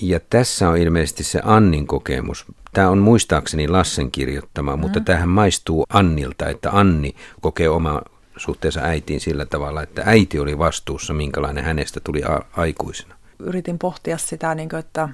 Ja 0.02 0.20
tässä 0.30 0.68
on 0.68 0.76
ilmeisesti 0.76 1.24
se 1.24 1.40
Annin 1.44 1.86
kokemus. 1.86 2.44
Tämä 2.72 2.88
on 2.88 2.98
muistaakseni 2.98 3.68
Lassen 3.68 4.10
kirjoittama, 4.10 4.76
mm. 4.76 4.80
mutta 4.80 5.00
tähän 5.00 5.28
maistuu 5.28 5.84
Annilta, 5.88 6.48
että 6.48 6.70
Anni 6.70 7.14
kokee 7.40 7.68
oma 7.68 8.02
suhteessa 8.36 8.80
äitiin 8.80 9.20
sillä 9.20 9.46
tavalla, 9.46 9.82
että 9.82 10.02
äiti 10.06 10.38
oli 10.38 10.58
vastuussa, 10.58 11.14
minkälainen 11.14 11.64
hänestä 11.64 12.00
tuli 12.00 12.22
a- 12.24 12.42
aikuisena. 12.56 13.14
Yritin 13.38 13.78
pohtia 13.78 14.18
sitä, 14.18 14.54
niin 14.54 14.68
kuin, 14.68 14.80
että, 14.80 15.08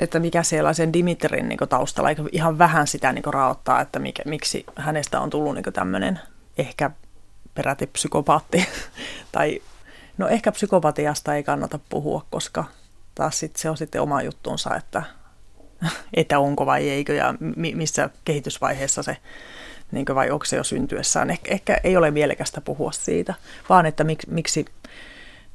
että 0.00 0.18
mikä 0.18 0.42
siellä 0.42 0.72
sen 0.72 0.92
Dimitrin 0.92 1.48
niin 1.48 1.58
kuin, 1.58 1.68
taustalla, 1.68 2.08
ihan 2.32 2.58
vähän 2.58 2.86
sitä 2.86 3.12
niin 3.12 3.22
kuin, 3.22 3.34
raottaa, 3.34 3.80
että 3.80 3.98
mikä, 3.98 4.22
miksi 4.26 4.64
hänestä 4.76 5.20
on 5.20 5.30
tullut 5.30 5.54
niin 5.54 5.72
tämmöinen 5.72 6.20
ehkä 6.58 6.90
peräti 7.54 7.86
psykopaatti. 7.86 8.66
tai 9.32 9.62
no 10.18 10.28
ehkä 10.28 10.52
psykopatiasta 10.52 11.34
ei 11.34 11.42
kannata 11.42 11.78
puhua, 11.88 12.26
koska 12.30 12.64
taas 13.14 13.38
sit 13.38 13.56
se 13.56 13.70
on 13.70 13.76
sitten 13.76 14.02
oma 14.02 14.22
juttunsa, 14.22 14.76
että, 14.76 15.02
että 16.14 16.38
onko 16.38 16.66
vai 16.66 16.90
eikö 16.90 17.14
ja 17.14 17.34
missä 17.74 18.10
kehitysvaiheessa 18.24 19.02
se, 19.02 19.16
niin 19.92 20.06
vai 20.14 20.30
onko 20.30 20.44
se 20.44 20.56
jo 20.56 20.64
syntyessään. 20.64 21.30
Eh, 21.30 21.40
ehkä 21.44 21.80
ei 21.84 21.96
ole 21.96 22.10
mielekästä 22.10 22.60
puhua 22.60 22.92
siitä, 22.92 23.34
vaan 23.68 23.86
että 23.86 24.04
mik, 24.04 24.26
miksi, 24.26 24.64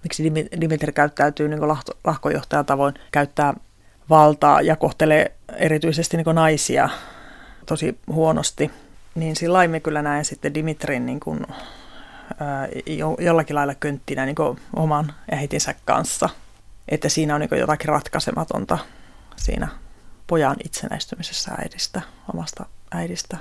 miksi 0.03 0.33
Dimitri 0.61 0.91
käyttäytyy 0.91 1.47
niin 1.47 1.67
lahkojohtajan 2.03 2.65
tavoin, 2.65 2.93
käyttää 3.11 3.53
valtaa 4.09 4.61
ja 4.61 4.75
kohtelee 4.75 5.31
erityisesti 5.55 6.17
niin 6.17 6.35
naisia 6.35 6.89
tosi 7.65 7.97
huonosti. 8.07 8.71
Niin 9.15 9.35
sillä 9.35 9.67
me 9.67 9.79
kyllä 9.79 10.01
näen 10.01 10.25
sitten 10.25 10.53
Dimitrin 10.53 11.05
niin 11.05 11.19
kuin, 11.19 11.45
jo, 12.85 13.15
jollakin 13.19 13.55
lailla 13.55 13.75
könttinä 13.75 14.25
niin 14.25 14.35
oman 14.75 15.13
äitinsä 15.31 15.75
kanssa– 15.85 16.29
että 16.87 17.09
siinä 17.09 17.35
on 17.35 17.41
niin 17.41 17.59
jotakin 17.59 17.89
ratkaisematonta 17.89 18.77
siinä 19.35 19.67
pojan 20.27 20.55
itsenäistymisessä 20.65 21.51
äidistä, 21.51 22.01
omasta 22.33 22.65
äidistä. 22.91 23.37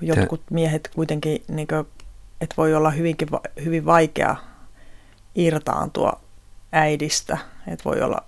Jotkut 0.00 0.42
miehet 0.50 0.90
kuitenkin, 0.94 1.44
niin 1.48 1.68
kuin, 1.68 1.86
että 2.40 2.54
voi 2.56 2.74
olla 2.74 2.90
hyvinkin, 2.90 3.28
hyvin 3.64 3.86
vaikea 3.86 4.36
irtaantua 5.34 6.20
äidistä, 6.72 7.38
että 7.66 7.84
voi 7.84 8.00
olla 8.00 8.22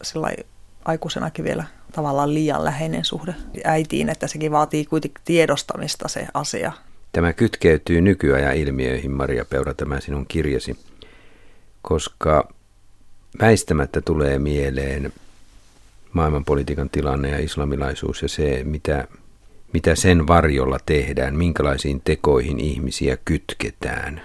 aikuisenakin 0.84 1.44
vielä 1.44 1.64
tavallaan 1.92 2.34
liian 2.34 2.64
läheinen 2.64 3.04
suhde 3.04 3.34
äitiin, 3.64 4.08
että 4.08 4.26
sekin 4.26 4.52
vaatii 4.52 4.84
kuitenkin 4.84 5.22
tiedostamista 5.24 6.08
se 6.08 6.26
asia. 6.34 6.72
Tämä 7.12 7.32
kytkeytyy 7.32 8.00
nykyajan 8.00 8.56
ilmiöihin, 8.56 9.10
Maria 9.10 9.44
Peura, 9.44 9.74
tämä 9.74 10.00
sinun 10.00 10.26
kirjasi, 10.26 10.78
koska 11.82 12.48
väistämättä 13.40 14.00
tulee 14.00 14.38
mieleen 14.38 15.12
maailmanpolitiikan 16.12 16.90
tilanne 16.90 17.28
ja 17.28 17.38
islamilaisuus 17.38 18.22
ja 18.22 18.28
se, 18.28 18.60
mitä, 18.64 19.08
mitä 19.72 19.94
sen 19.94 20.26
varjolla 20.26 20.78
tehdään, 20.86 21.36
minkälaisiin 21.36 22.00
tekoihin 22.04 22.60
ihmisiä 22.60 23.16
kytketään. 23.24 24.22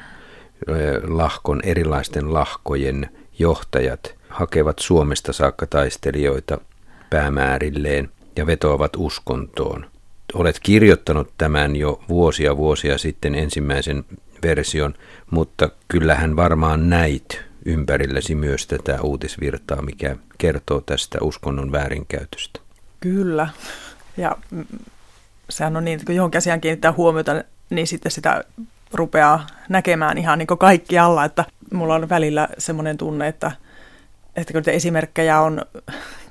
Lahkon, 1.08 1.60
erilaisten 1.64 2.34
lahkojen 2.34 3.10
johtajat 3.40 4.16
hakevat 4.36 4.80
Suomesta 4.80 5.34
saakka 5.34 5.68
taistelijoita 5.68 6.58
päämäärilleen 7.10 8.10
ja 8.36 8.46
vetoavat 8.48 8.92
uskontoon. 8.98 9.86
Olet 10.34 10.60
kirjoittanut 10.60 11.34
tämän 11.38 11.76
jo 11.76 12.04
vuosia 12.10 12.58
vuosia 12.58 12.98
sitten 12.98 13.36
ensimmäisen 13.36 14.06
version, 14.44 14.94
mutta 15.32 15.70
kyllähän 15.88 16.36
varmaan 16.36 16.90
näit 16.90 17.42
ympärilläsi 17.66 18.36
myös 18.36 18.68
tätä 18.68 19.02
uutisvirtaa, 19.02 19.82
mikä 19.82 20.16
kertoo 20.38 20.82
tästä 20.82 21.18
uskonnon 21.22 21.72
väärinkäytöstä. 21.72 22.60
Kyllä. 23.00 23.50
Ja 24.18 24.38
sehän 25.50 25.78
on 25.78 25.86
niin, 25.86 25.96
että 25.96 26.06
kun 26.06 26.16
johonkin 26.16 26.38
asiaan 26.38 26.62
kiinnittää 26.62 26.92
huomiota, 26.92 27.44
niin 27.70 27.88
sitten 27.88 28.12
sitä 28.12 28.44
rupeaa 28.94 29.48
näkemään 29.70 30.18
ihan 30.18 30.40
niin 30.40 30.48
kaikkialla. 30.60 31.26
Että 31.26 31.46
mulla 31.74 31.96
on 31.96 32.10
välillä 32.10 32.48
semmoinen 32.58 32.98
tunne, 32.98 33.28
että, 33.28 33.52
että 34.36 34.54
kun 34.54 34.64
esimerkkejä 34.68 35.40
on 35.40 35.62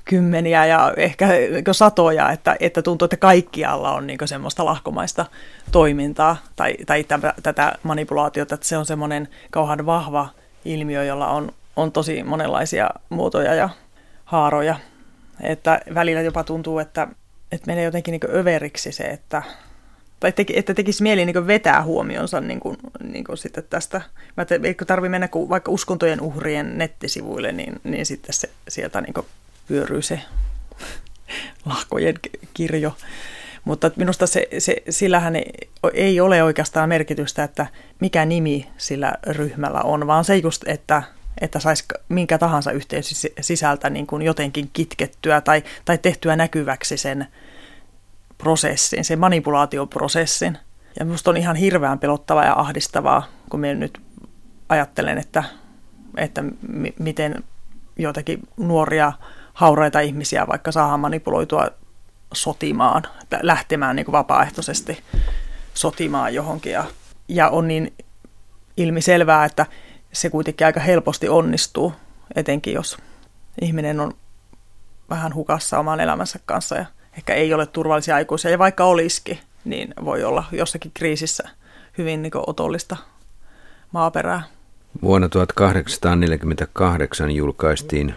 kymmeniä 0.05 0.65
ja 0.65 0.93
ehkä 0.97 1.27
satoja, 1.71 2.31
että, 2.31 2.55
että 2.59 2.81
tuntuu, 2.81 3.05
että 3.05 3.17
kaikkialla 3.17 3.93
on 3.93 4.07
niin 4.07 4.19
semmoista 4.25 4.65
lahkomaista 4.65 5.25
toimintaa 5.71 6.37
tai, 6.55 6.77
tai 6.85 7.05
tätä 7.43 7.73
manipulaatiota, 7.83 8.55
että 8.55 8.67
se 8.67 8.77
on 8.77 8.85
semmoinen 8.85 9.27
kauhan 9.51 9.85
vahva 9.85 10.29
ilmiö, 10.65 11.03
jolla 11.03 11.27
on, 11.27 11.51
on 11.75 11.91
tosi 11.91 12.23
monenlaisia 12.23 12.89
muotoja 13.09 13.53
ja 13.53 13.69
haaroja. 14.25 14.75
Että 15.41 15.81
välillä 15.93 16.21
jopa 16.21 16.43
tuntuu, 16.43 16.79
että, 16.79 17.07
että 17.51 17.67
menee 17.67 17.83
jotenkin 17.83 18.11
niin 18.11 18.35
överiksi 18.35 18.91
se, 18.91 19.03
että, 19.03 19.41
tai 20.25 20.31
teki, 20.31 20.57
että 20.57 20.73
tekisi 20.73 21.03
mieli 21.03 21.25
niin 21.25 21.47
vetää 21.47 21.83
huomionsa 21.83 22.41
niin 22.41 22.59
kuin, 22.59 22.77
niin 23.03 23.23
kuin 23.23 23.37
sitten 23.37 23.63
tästä. 23.69 24.01
Mä 24.37 24.41
että 24.41 24.59
eikö 24.63 24.85
tarvitse 24.85 25.09
mennä 25.09 25.29
vaikka 25.49 25.71
uskontojen 25.71 26.21
uhrien 26.21 26.77
nettisivuille, 26.77 27.51
niin, 27.51 27.73
niin 27.83 28.05
sitten 28.05 28.33
se, 28.33 28.49
sieltä 28.67 29.01
niin 29.01 29.25
pyöryy 29.67 30.01
se 30.01 30.19
lahkojen 31.65 32.15
kirjo. 32.53 32.97
Mutta 33.63 33.91
minusta 33.95 34.27
se, 34.27 34.47
se, 34.59 34.75
sillähän 34.89 35.35
ei, 35.35 35.51
ei 35.93 36.19
ole 36.19 36.43
oikeastaan 36.43 36.89
merkitystä, 36.89 37.43
että 37.43 37.67
mikä 37.99 38.25
nimi 38.25 38.67
sillä 38.77 39.13
ryhmällä 39.27 39.81
on, 39.81 40.07
vaan 40.07 40.25
se 40.25 40.37
just, 40.37 40.63
että, 40.67 41.03
että 41.41 41.59
saisi 41.59 41.85
minkä 42.09 42.37
tahansa 42.37 42.71
yhteys 42.71 43.27
sisältä 43.41 43.89
niin 43.89 44.07
kuin 44.07 44.21
jotenkin 44.21 44.69
kitkettyä 44.73 45.41
tai, 45.41 45.63
tai 45.85 45.97
tehtyä 45.97 46.35
näkyväksi 46.35 46.97
sen 46.97 47.27
prosessin, 48.37 49.05
sen 49.05 49.19
manipulaatioprosessin. 49.19 50.57
Ja 50.99 51.05
minusta 51.05 51.29
on 51.29 51.37
ihan 51.37 51.55
hirveän 51.55 51.99
pelottavaa 51.99 52.45
ja 52.45 52.59
ahdistavaa, 52.59 53.27
kun 53.49 53.59
minä 53.59 53.73
nyt 53.73 54.01
ajattelen, 54.69 55.17
että, 55.17 55.43
että 56.17 56.41
m- 56.41 56.93
miten 56.99 57.43
joitakin 57.97 58.39
nuoria 58.57 59.13
hauraita 59.53 59.99
ihmisiä 59.99 60.47
vaikka 60.47 60.71
saadaan 60.71 60.99
manipuloitua 60.99 61.67
sotimaan, 62.33 63.03
lähtemään 63.41 63.95
niin 63.95 64.05
kuin 64.05 64.13
vapaaehtoisesti 64.13 65.03
sotimaan 65.73 66.33
johonkin. 66.33 66.71
Ja, 66.71 66.83
ja 67.27 67.49
on 67.49 67.67
niin 67.67 67.93
ilmiselvää, 68.77 69.45
että 69.45 69.65
se 70.13 70.29
kuitenkin 70.29 70.67
aika 70.67 70.79
helposti 70.79 71.29
onnistuu, 71.29 71.93
etenkin 72.35 72.73
jos 72.73 72.97
ihminen 73.61 73.99
on 73.99 74.13
vähän 75.09 75.33
hukassa 75.33 75.79
oman 75.79 75.99
elämänsä 75.99 76.39
kanssa 76.45 76.75
ja 76.75 76.85
ehkä 77.17 77.33
ei 77.33 77.53
ole 77.53 77.65
turvallisia 77.65 78.15
aikuisia. 78.15 78.51
Ja 78.51 78.59
vaikka 78.59 78.85
olisikin, 78.85 79.39
niin 79.65 79.93
voi 80.05 80.23
olla 80.23 80.43
jossakin 80.51 80.91
kriisissä 80.93 81.49
hyvin 81.97 82.21
niin 82.21 82.31
otollista 82.47 82.97
maaperää. 83.91 84.43
Vuonna 85.01 85.29
1848 85.29 87.31
julkaistiin 87.31 88.13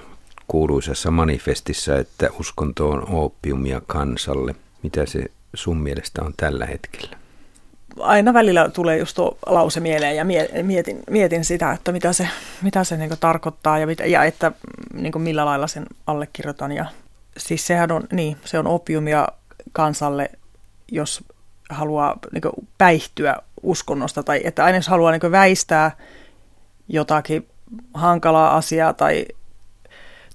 kuuluisassa 0.48 1.10
manifestissa, 1.10 1.96
että 1.96 2.30
uskonto 2.40 2.90
on 2.90 3.08
opiumia 3.08 3.80
kansalle. 3.86 4.54
Mitä 4.82 5.06
se 5.06 5.24
sun 5.54 5.76
mielestä 5.76 6.22
on 6.22 6.34
tällä 6.36 6.66
hetkellä? 6.66 7.16
Aina 8.00 8.34
välillä 8.34 8.68
tulee 8.68 8.98
just 8.98 9.16
tuo 9.16 9.38
lause 9.46 9.80
mieleen 9.80 10.16
ja 10.16 10.24
mietin, 10.62 11.02
mietin 11.10 11.44
sitä, 11.44 11.72
että 11.72 11.92
mitä 11.92 12.12
se, 12.12 12.28
mitä 12.62 12.84
se 12.84 12.96
niin 12.96 13.10
tarkoittaa 13.20 13.78
ja, 13.78 13.86
mitä, 13.86 14.06
ja 14.06 14.24
että 14.24 14.52
niin 14.94 15.22
millä 15.22 15.44
lailla 15.44 15.66
sen 15.66 15.86
allekirjoitan. 16.06 16.72
Ja, 16.72 16.86
siis 17.38 17.66
sehän 17.66 17.92
on, 17.92 18.02
niin, 18.12 18.36
se 18.44 18.58
on 18.58 18.66
opiumia 18.66 19.28
kansalle, 19.72 20.30
jos 20.92 21.24
haluaa 21.70 22.18
niin 22.32 22.66
päihtyä 22.78 23.36
uskonnosta 23.62 24.22
tai 24.22 24.40
että 24.44 24.64
aina 24.64 24.78
jos 24.78 24.88
haluaa 24.88 25.12
niin 25.12 25.30
väistää 25.32 25.96
jotakin 26.88 27.48
hankalaa 27.94 28.56
asiaa 28.56 28.92
tai 28.92 29.26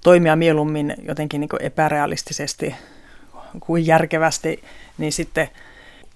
toimia 0.02 0.36
mieluummin 0.36 0.94
jotenkin 1.02 1.40
niin 1.40 1.48
epärealistisesti 1.60 2.74
kuin 3.60 3.86
järkevästi, 3.86 4.64
niin 4.98 5.12
sitten 5.12 5.48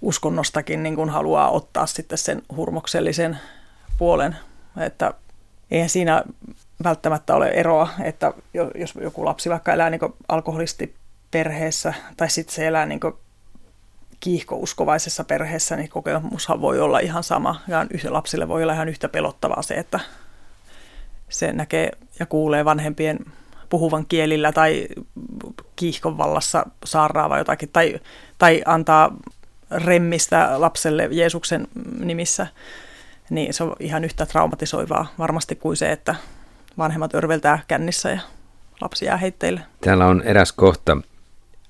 uskonnostakin 0.00 0.82
niin 0.82 0.96
kuin 0.96 1.10
haluaa 1.10 1.50
ottaa 1.50 1.86
sitten 1.86 2.18
sen 2.18 2.42
hurmoksellisen 2.56 3.38
puolen, 3.98 4.36
että 4.76 5.14
eihän 5.70 5.88
siinä 5.88 6.24
välttämättä 6.84 7.34
ole 7.34 7.48
eroa, 7.48 7.88
että 8.04 8.32
jos 8.74 8.94
joku 9.00 9.24
lapsi 9.24 9.50
vaikka 9.50 9.72
elää 9.72 9.90
niin 9.90 10.00
alkoholistiperheessä 10.28 11.94
tai 12.16 12.30
sitten 12.30 12.54
se 12.54 12.66
elää 12.66 12.86
niin 12.86 13.00
kiihkouskovaisessa 14.20 15.24
perheessä, 15.24 15.76
niin 15.76 15.88
kokemushan 15.88 16.60
voi 16.60 16.80
olla 16.80 16.98
ihan 16.98 17.22
sama. 17.22 17.60
Ja 17.68 17.86
lapsille 18.08 18.48
voi 18.48 18.62
olla 18.62 18.72
ihan 18.72 18.88
yhtä 18.88 19.08
pelottavaa 19.08 19.62
se, 19.62 19.74
että 19.74 20.00
se 21.28 21.52
näkee 21.52 21.90
ja 22.18 22.26
kuulee 22.26 22.64
vanhempien 22.64 23.18
puhuvan 23.68 24.06
kielillä 24.06 24.52
tai 24.52 24.88
kiihkon 25.76 26.18
vallassa 26.18 26.66
saaraava 26.84 27.38
jotakin 27.38 27.68
tai, 27.72 28.00
tai 28.38 28.62
antaa 28.66 29.16
remmistä 29.70 30.60
lapselle 30.60 31.08
Jeesuksen 31.10 31.68
nimissä, 31.98 32.46
niin 33.30 33.54
se 33.54 33.64
on 33.64 33.76
ihan 33.80 34.04
yhtä 34.04 34.26
traumatisoivaa 34.26 35.06
varmasti 35.18 35.56
kuin 35.56 35.76
se, 35.76 35.92
että 35.92 36.14
vanhemmat 36.78 37.14
örveltää 37.14 37.58
kännissä 37.68 38.10
ja 38.10 38.20
lapsi 38.80 39.04
jää 39.04 39.16
heitteille. 39.16 39.60
Täällä 39.80 40.06
on 40.06 40.22
eräs 40.22 40.52
kohta. 40.52 40.96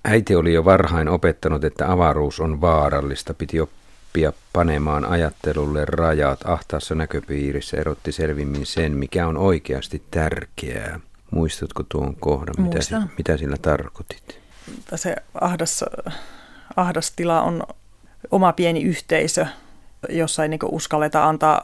Äiti 0.04 0.36
oli 0.36 0.52
jo 0.52 0.64
varhain 0.64 1.08
opettanut, 1.08 1.64
että 1.64 1.92
avaruus 1.92 2.40
on 2.40 2.60
vaarallista. 2.60 3.34
Piti 3.34 3.60
oppia 3.60 4.32
panemaan 4.52 5.04
ajattelulle 5.04 5.84
rajat. 5.84 6.40
Ahtaassa 6.44 6.94
näköpiirissä 6.94 7.76
erotti 7.76 8.12
selvimmin 8.12 8.66
sen, 8.66 8.96
mikä 8.96 9.26
on 9.26 9.36
oikeasti 9.36 10.02
tärkeää. 10.10 11.00
Muistatko 11.30 11.82
tuon 11.88 12.16
kohdan? 12.16 12.54
Mitä, 12.58 12.82
si- 12.82 12.94
mitä 13.16 13.36
sillä 13.36 13.56
tarkoitit? 13.62 14.40
Se 14.94 15.16
ahdas, 15.40 15.84
ahdas 16.76 17.10
tila 17.10 17.42
on 17.42 17.62
oma 18.30 18.52
pieni 18.52 18.82
yhteisö, 18.82 19.46
jossa 20.08 20.42
ei 20.42 20.48
niin 20.48 20.60
uskalleta 20.64 21.28
antaa 21.28 21.62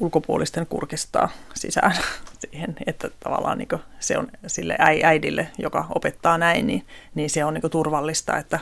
ulkopuolisten 0.00 0.66
kurkistaa 0.66 1.28
sisään 1.54 1.96
siihen, 2.40 2.76
että 2.86 3.10
tavallaan 3.20 3.58
niin 3.58 3.68
se 4.00 4.18
on 4.18 4.28
sille 4.46 4.76
äidille, 5.04 5.48
joka 5.58 5.86
opettaa 5.94 6.38
näin, 6.38 6.66
niin, 6.66 6.86
niin 7.14 7.30
se 7.30 7.44
on 7.44 7.54
niin 7.54 7.70
turvallista, 7.70 8.36
että 8.36 8.58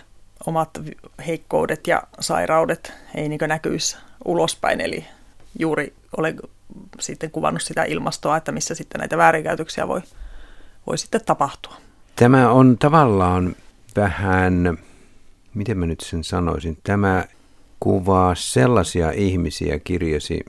omat 0.47 0.71
heikkoudet 1.27 1.87
ja 1.87 2.03
sairaudet 2.21 2.93
ei 3.15 3.29
niin 3.29 3.41
näkyisi 3.47 3.97
ulospäin. 4.25 4.81
Eli 4.81 5.07
juuri 5.59 5.95
olen 6.17 6.41
sitten 7.01 7.31
kuvannut 7.31 7.63
sitä 7.63 7.85
ilmastoa, 7.85 8.37
että 8.37 8.53
missä 8.53 8.75
sitten 8.75 8.99
näitä 8.99 9.19
väärinkäytöksiä 9.19 9.89
voi, 9.89 10.01
voi 10.87 10.99
sitten 10.99 11.21
tapahtua. 11.27 11.75
Tämä 12.17 12.51
on 12.51 12.79
tavallaan 12.79 13.57
vähän, 13.97 14.79
miten 15.55 15.79
mä 15.79 15.87
nyt 15.87 16.01
sen 16.01 16.25
sanoisin, 16.25 16.79
tämä 16.85 17.25
kuvaa 17.81 18.35
sellaisia 18.35 19.11
ihmisiä 19.11 19.79
kirjasi, 19.79 20.41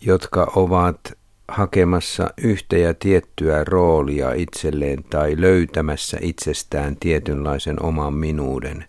jotka 0.00 0.52
ovat 0.56 1.00
hakemassa 1.48 2.30
yhtä 2.42 2.76
ja 2.76 2.94
tiettyä 2.94 3.64
roolia 3.64 4.32
itselleen 4.32 5.04
tai 5.10 5.34
löytämässä 5.38 6.18
itsestään 6.20 6.96
tietynlaisen 6.96 7.82
oman 7.82 8.14
minuuden. 8.14 8.84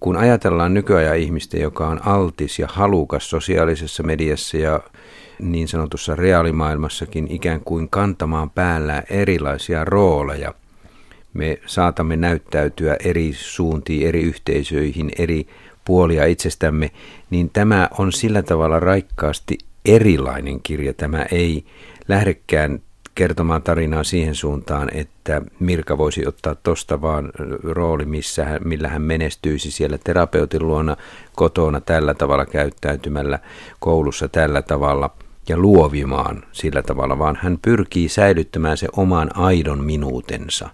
Kun 0.00 0.16
ajatellaan 0.16 0.74
nykyajan 0.74 1.16
ihmistä, 1.16 1.56
joka 1.58 1.88
on 1.88 2.06
altis 2.06 2.58
ja 2.58 2.66
halukas 2.70 3.30
sosiaalisessa 3.30 4.02
mediassa 4.02 4.56
ja 4.56 4.80
niin 5.38 5.68
sanotussa 5.68 6.14
reaalimaailmassakin 6.14 7.26
ikään 7.30 7.60
kuin 7.60 7.88
kantamaan 7.90 8.50
päällä 8.50 9.02
erilaisia 9.10 9.84
rooleja, 9.84 10.54
me 11.34 11.58
saatamme 11.66 12.16
näyttäytyä 12.16 12.96
eri 13.04 13.32
suuntiin, 13.36 14.08
eri 14.08 14.22
yhteisöihin, 14.22 15.10
eri 15.18 15.46
puolia 15.84 16.24
itsestämme, 16.24 16.90
niin 17.30 17.50
tämä 17.50 17.88
on 17.98 18.12
sillä 18.12 18.42
tavalla 18.42 18.80
raikkaasti 18.80 19.58
erilainen 19.88 20.60
kirja. 20.62 20.94
Tämä 20.94 21.26
ei 21.32 21.64
lähdekään 22.08 22.80
kertomaan 23.14 23.62
tarinaa 23.62 24.04
siihen 24.04 24.34
suuntaan, 24.34 24.88
että 24.94 25.42
Mirka 25.60 25.98
voisi 25.98 26.26
ottaa 26.26 26.54
tuosta 26.54 27.00
vaan 27.02 27.32
rooli, 27.62 28.04
missä 28.04 28.44
hän, 28.44 28.60
millä 28.64 28.88
hän 28.88 29.02
menestyisi 29.02 29.70
siellä 29.70 29.98
terapeutin 30.04 30.66
luona 30.66 30.96
kotona 31.34 31.80
tällä 31.80 32.14
tavalla 32.14 32.46
käyttäytymällä, 32.46 33.38
koulussa 33.80 34.28
tällä 34.28 34.62
tavalla 34.62 35.10
ja 35.48 35.58
luovimaan 35.58 36.42
sillä 36.52 36.82
tavalla, 36.82 37.18
vaan 37.18 37.38
hän 37.42 37.58
pyrkii 37.62 38.08
säilyttämään 38.08 38.76
se 38.76 38.88
oman 38.96 39.36
aidon 39.36 39.84
minuutensa. 39.84 40.68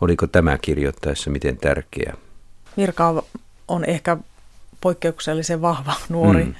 Oliko 0.00 0.26
tämä 0.26 0.58
kirjoittaessa 0.58 1.30
miten 1.30 1.56
tärkeä? 1.56 2.14
Mirka 2.76 3.22
on 3.68 3.84
ehkä 3.84 4.16
poikkeuksellisen 4.80 5.62
vahva 5.62 5.94
nuori. 6.08 6.44
Mm. 6.44 6.54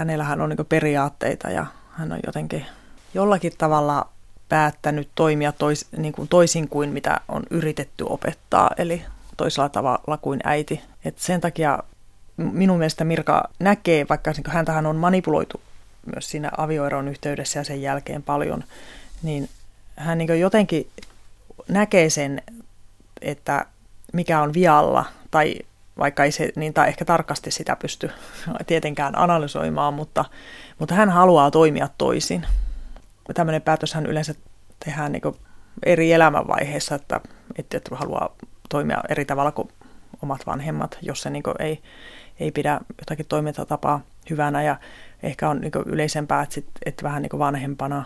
Hänellähän 0.00 0.40
on 0.40 0.48
niin 0.48 0.66
periaatteita 0.66 1.50
ja 1.50 1.66
hän 1.92 2.12
on 2.12 2.20
jotenkin 2.26 2.66
jollakin 3.14 3.52
tavalla 3.58 4.08
päättänyt 4.48 5.08
toimia 5.14 5.52
tois, 5.52 5.86
niin 5.96 6.12
kuin 6.12 6.28
toisin 6.28 6.68
kuin 6.68 6.90
mitä 6.90 7.20
on 7.28 7.42
yritetty 7.50 8.04
opettaa, 8.08 8.70
eli 8.78 9.02
toisella 9.36 9.68
tavalla 9.68 10.16
kuin 10.16 10.40
äiti. 10.44 10.80
Et 11.04 11.18
sen 11.18 11.40
takia 11.40 11.78
minun 12.36 12.78
mielestä 12.78 13.04
Mirka 13.04 13.48
näkee, 13.58 14.06
vaikka 14.08 14.30
niin 14.30 14.52
häntähän 14.52 14.86
on 14.86 14.96
manipuloitu 14.96 15.60
myös 16.14 16.30
siinä 16.30 16.50
avioeron 16.56 17.08
yhteydessä 17.08 17.60
ja 17.60 17.64
sen 17.64 17.82
jälkeen 17.82 18.22
paljon, 18.22 18.64
niin 19.22 19.48
hän 19.96 20.18
niin 20.18 20.40
jotenkin 20.40 20.90
näkee 21.68 22.10
sen, 22.10 22.42
että 23.20 23.66
mikä 24.12 24.42
on 24.42 24.54
vialla 24.54 25.04
tai 25.30 25.54
vaikka 26.00 26.24
ei 26.24 26.32
se 26.32 26.52
niin 26.56 26.74
tai 26.74 26.88
ehkä 26.88 27.04
tarkasti 27.04 27.50
sitä 27.50 27.76
pysty 27.76 28.10
tietenkään 28.66 29.18
analysoimaan, 29.18 29.94
mutta, 29.94 30.24
mutta 30.78 30.94
hän 30.94 31.10
haluaa 31.10 31.50
toimia 31.50 31.88
toisin. 31.98 32.46
Tämmöinen 33.34 33.62
päätöshän 33.62 34.06
yleensä 34.06 34.34
tehdään 34.84 35.12
niin 35.12 35.22
eri 35.86 36.12
elämänvaiheissa, 36.12 36.94
että, 36.94 37.20
että 37.58 37.80
haluaa 37.92 38.36
toimia 38.68 38.98
eri 39.08 39.24
tavalla 39.24 39.52
kuin 39.52 39.68
omat 40.22 40.46
vanhemmat, 40.46 40.98
jos 41.02 41.22
se 41.22 41.30
niin 41.30 41.42
ei, 41.58 41.82
ei 42.40 42.50
pidä 42.50 42.80
jotakin 42.98 43.26
toimintatapaa 43.26 44.00
hyvänä 44.30 44.62
ja 44.62 44.76
ehkä 45.22 45.48
on 45.48 45.60
niin 45.60 45.72
yleisempää, 45.86 46.42
että, 46.42 46.54
sit, 46.54 46.66
että 46.86 47.02
vähän 47.02 47.22
niin 47.22 47.38
vanhempana. 47.38 48.04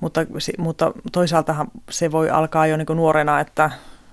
Mutta, 0.00 0.20
mutta 0.58 0.92
toisaaltahan 1.12 1.66
se 1.90 2.12
voi 2.12 2.30
alkaa 2.30 2.66
jo 2.66 2.76
niin 2.76 2.86
nuorena, 2.94 3.40
että 3.40 3.70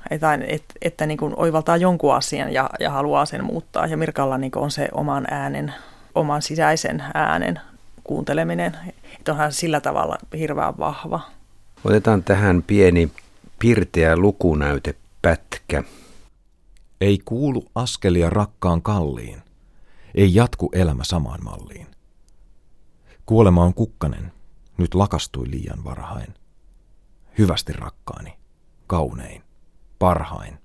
että, 0.09 0.39
että, 0.47 0.73
että 0.81 1.05
niin 1.05 1.17
kuin 1.17 1.33
oivaltaa 1.37 1.77
jonkun 1.77 2.15
asian 2.15 2.53
ja, 2.53 2.69
ja 2.79 2.89
haluaa 2.89 3.25
sen 3.25 3.43
muuttaa. 3.43 3.87
Ja 3.87 3.97
Mirkalla 3.97 4.37
niin 4.37 4.51
on 4.55 4.71
se 4.71 4.89
oman 4.91 5.27
äänen, 5.31 5.73
oman 6.15 6.41
sisäisen 6.41 7.03
äänen 7.13 7.59
kuunteleminen. 8.03 8.77
Että 9.17 9.31
onhan 9.31 9.51
sillä 9.51 9.81
tavalla 9.81 10.17
hirveän 10.37 10.77
vahva. 10.77 11.19
Otetaan 11.83 12.23
tähän 12.23 12.63
pieni 12.63 13.11
pirteä 13.59 14.17
lukunäytepätkä. 14.17 15.83
Ei 17.01 17.19
kuulu 17.25 17.65
askelia 17.75 18.29
rakkaan 18.29 18.81
kalliin. 18.81 19.41
Ei 20.15 20.35
jatku 20.35 20.69
elämä 20.73 21.03
samaan 21.03 21.43
malliin. 21.43 21.87
Kuolema 23.25 23.63
on 23.63 23.73
kukkanen. 23.73 24.31
Nyt 24.77 24.93
lakastui 24.93 25.51
liian 25.51 25.83
varhain. 25.83 26.33
Hyvästi 27.37 27.73
rakkaani. 27.73 28.33
Kaunein 28.87 29.43
parhain. 30.01 30.57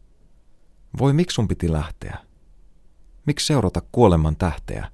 Voi 0.98 1.12
miksi 1.12 1.34
sun 1.34 1.48
piti 1.48 1.72
lähteä? 1.72 2.18
Miksi 3.26 3.46
seurata 3.46 3.82
kuoleman 3.92 4.36
tähteä? 4.36 4.90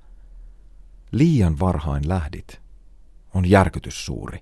Liian 1.12 1.60
varhain 1.60 2.08
lähdit. 2.08 2.60
On 3.34 3.50
järkytys 3.50 4.06
suuri. 4.06 4.38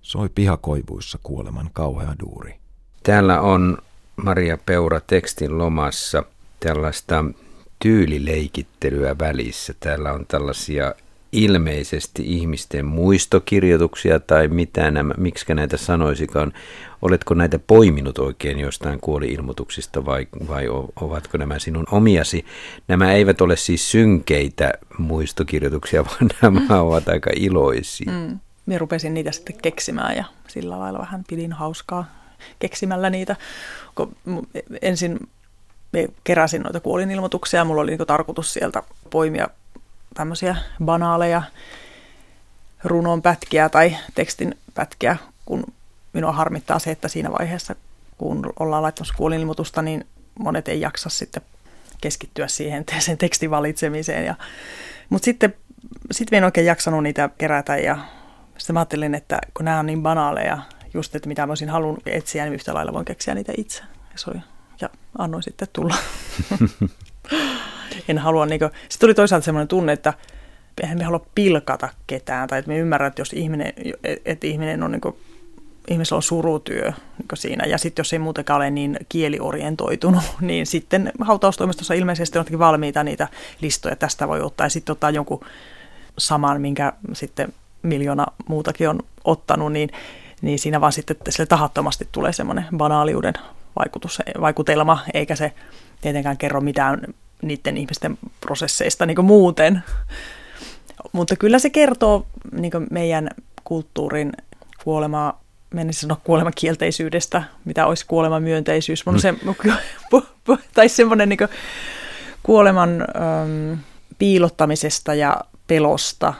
Soi 0.00 0.28
pihakoivuissa 0.28 1.18
kuoleman 1.22 1.70
kauhea 1.72 2.14
duuri. 2.20 2.60
Täällä 3.02 3.40
on 3.40 3.78
Maria 4.16 4.58
Peura 4.66 5.00
tekstin 5.00 5.58
lomassa 5.58 6.22
tällaista 6.60 7.24
tyylileikittelyä 7.78 9.18
välissä. 9.18 9.74
Täällä 9.80 10.12
on 10.12 10.26
tällaisia 10.26 10.94
ilmeisesti 11.32 12.22
ihmisten 12.26 12.86
muistokirjoituksia 12.86 14.20
tai 14.20 14.48
mitä 14.48 14.90
nämä, 14.90 15.14
miksi 15.16 15.54
näitä 15.54 15.76
sanoisikaan. 15.76 16.52
Oletko 17.02 17.34
näitä 17.34 17.58
poiminut 17.58 18.18
oikein 18.18 18.58
jostain 18.58 19.00
kuoli-ilmoituksista 19.00 20.04
vai, 20.04 20.26
vai 20.48 20.68
ovatko 21.00 21.38
nämä 21.38 21.58
sinun 21.58 21.86
omiasi? 21.90 22.44
Nämä 22.88 23.12
eivät 23.12 23.40
ole 23.40 23.56
siis 23.56 23.90
synkeitä 23.90 24.72
muistokirjoituksia, 24.98 26.04
vaan 26.10 26.30
nämä 26.42 26.60
mm. 26.60 26.80
ovat 26.80 27.08
aika 27.08 27.30
iloisia. 27.36 28.12
Mm. 28.12 28.38
Minä 28.66 28.78
rupesin 28.78 29.14
niitä 29.14 29.32
sitten 29.32 29.56
keksimään 29.62 30.16
ja 30.16 30.24
sillä 30.48 30.78
lailla 30.78 30.98
vähän 30.98 31.24
pidin 31.28 31.52
hauskaa 31.52 32.04
keksimällä 32.58 33.10
niitä. 33.10 33.36
Ensin 34.82 35.18
keräsin 36.24 36.62
noita 36.62 36.80
kuolinilmoituksia 36.80 37.60
ja 37.60 37.64
mulla 37.64 37.82
oli 37.82 37.96
niin 37.96 38.06
tarkoitus 38.06 38.52
sieltä 38.52 38.82
poimia 39.10 39.48
tämmöisiä 40.14 40.56
banaaleja 40.84 41.42
runon 42.84 43.22
pätkiä 43.22 43.68
tai 43.68 43.96
tekstin 44.14 44.58
pätkiä, 44.74 45.16
kun 45.44 45.64
minua 46.12 46.32
harmittaa 46.32 46.78
se, 46.78 46.90
että 46.90 47.08
siinä 47.08 47.32
vaiheessa, 47.38 47.74
kun 48.18 48.52
ollaan 48.58 48.82
laittamassa 48.82 49.14
kuolinilmoitusta, 49.16 49.82
niin 49.82 50.06
monet 50.38 50.68
ei 50.68 50.80
jaksa 50.80 51.08
sitten 51.08 51.42
keskittyä 52.00 52.48
siihen 52.48 52.84
sen 52.98 53.18
tekstin 53.18 53.50
valitsemiseen. 53.50 54.26
Ja, 54.26 54.34
mutta 55.08 55.24
sitten 55.24 55.54
sit 56.10 56.32
en 56.32 56.44
oikein 56.44 56.66
jaksanut 56.66 57.02
niitä 57.02 57.30
kerätä 57.38 57.76
ja 57.76 57.98
sitten 58.58 58.74
mä 58.74 58.80
ajattelin, 58.80 59.14
että 59.14 59.38
kun 59.54 59.64
nämä 59.64 59.78
on 59.78 59.86
niin 59.86 60.02
banaaleja, 60.02 60.58
just 60.94 61.14
että 61.14 61.28
mitä 61.28 61.46
mä 61.46 61.50
olisin 61.50 61.68
halunnut 61.68 62.02
etsiä, 62.06 62.44
niin 62.44 62.54
yhtä 62.54 62.74
lailla 62.74 62.92
voin 62.92 63.04
keksiä 63.04 63.34
niitä 63.34 63.52
itse. 63.56 63.82
Ja, 64.12 64.18
se 64.18 64.30
oli, 64.30 64.40
ja 64.80 64.90
annoin 65.18 65.42
sitten 65.42 65.68
tulla. 65.72 65.94
en 68.08 68.18
halua, 68.18 68.46
niin 68.46 68.58
kuin, 68.58 68.70
sitten 68.88 69.06
tuli 69.06 69.14
toisaalta 69.14 69.44
semmoinen 69.44 69.68
tunne, 69.68 69.92
että 69.92 70.14
eihän 70.82 70.98
me 70.98 71.04
halua 71.04 71.26
pilkata 71.34 71.88
ketään, 72.06 72.48
tai 72.48 72.58
että 72.58 72.68
me 72.68 72.78
ymmärrän, 72.78 73.08
että 73.08 73.20
jos 73.20 73.32
ihminen, 73.32 73.72
että 74.24 74.46
ihminen 74.46 74.82
on 74.82 74.92
niin 74.92 75.00
kuin, 75.00 75.16
ihmisellä 75.88 76.18
on 76.18 76.22
surutyö 76.22 76.92
niin 77.18 77.28
siinä, 77.34 77.64
ja 77.66 77.78
sitten 77.78 78.00
jos 78.00 78.12
ei 78.12 78.18
muutenkaan 78.18 78.56
ole 78.56 78.70
niin 78.70 78.96
kieliorientoitunut, 79.08 80.22
niin 80.40 80.66
sitten 80.66 81.12
hautaustoimistossa 81.20 81.94
ilmeisesti 81.94 82.38
on 82.38 82.44
valmiita 82.58 83.04
niitä 83.04 83.28
listoja, 83.60 83.96
tästä 83.96 84.28
voi 84.28 84.40
ottaa, 84.40 84.66
ja 84.66 84.70
sitten 84.70 84.92
ottaa 84.92 85.10
jonkun 85.10 85.40
saman, 86.18 86.60
minkä 86.60 86.92
sitten 87.12 87.52
miljoona 87.82 88.26
muutakin 88.48 88.88
on 88.88 89.00
ottanut, 89.24 89.72
niin, 89.72 89.90
niin 90.42 90.58
siinä 90.58 90.80
vaan 90.80 90.92
sitten 90.92 91.16
sille 91.28 91.46
tahattomasti 91.46 92.08
tulee 92.12 92.32
semmoinen 92.32 92.64
banaaliuden 92.76 93.34
vaikutus, 93.78 94.22
vaikutelma, 94.40 94.98
eikä 95.14 95.36
se 95.36 95.52
tietenkään 96.00 96.38
kerro 96.38 96.60
mitään 96.60 97.00
niiden 97.42 97.76
ihmisten 97.76 98.18
prosesseista 98.40 99.06
niin 99.06 99.24
muuten. 99.24 99.82
Mutta 101.12 101.36
kyllä 101.36 101.58
se 101.58 101.70
kertoo 101.70 102.26
niin 102.52 102.72
meidän 102.90 103.30
kulttuurin 103.64 104.32
kuolemaa, 104.84 105.40
menisin 105.74 106.00
sanoa 106.00 106.20
kuoleman 106.24 106.52
kielteisyydestä, 106.56 107.42
mitä 107.64 107.86
olisi 107.86 108.06
kuoleman 108.12 108.42
myönteisyys. 108.42 109.06
Mm. 109.06 109.18
Se, 109.18 109.34
tai 110.74 110.88
semmoinen 110.88 111.28
niin 111.28 111.48
kuoleman 112.42 113.00
äm, 113.00 113.78
piilottamisesta 114.18 115.14
ja 115.14 115.40
pelosta. 115.66 116.34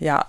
Ja 0.00 0.20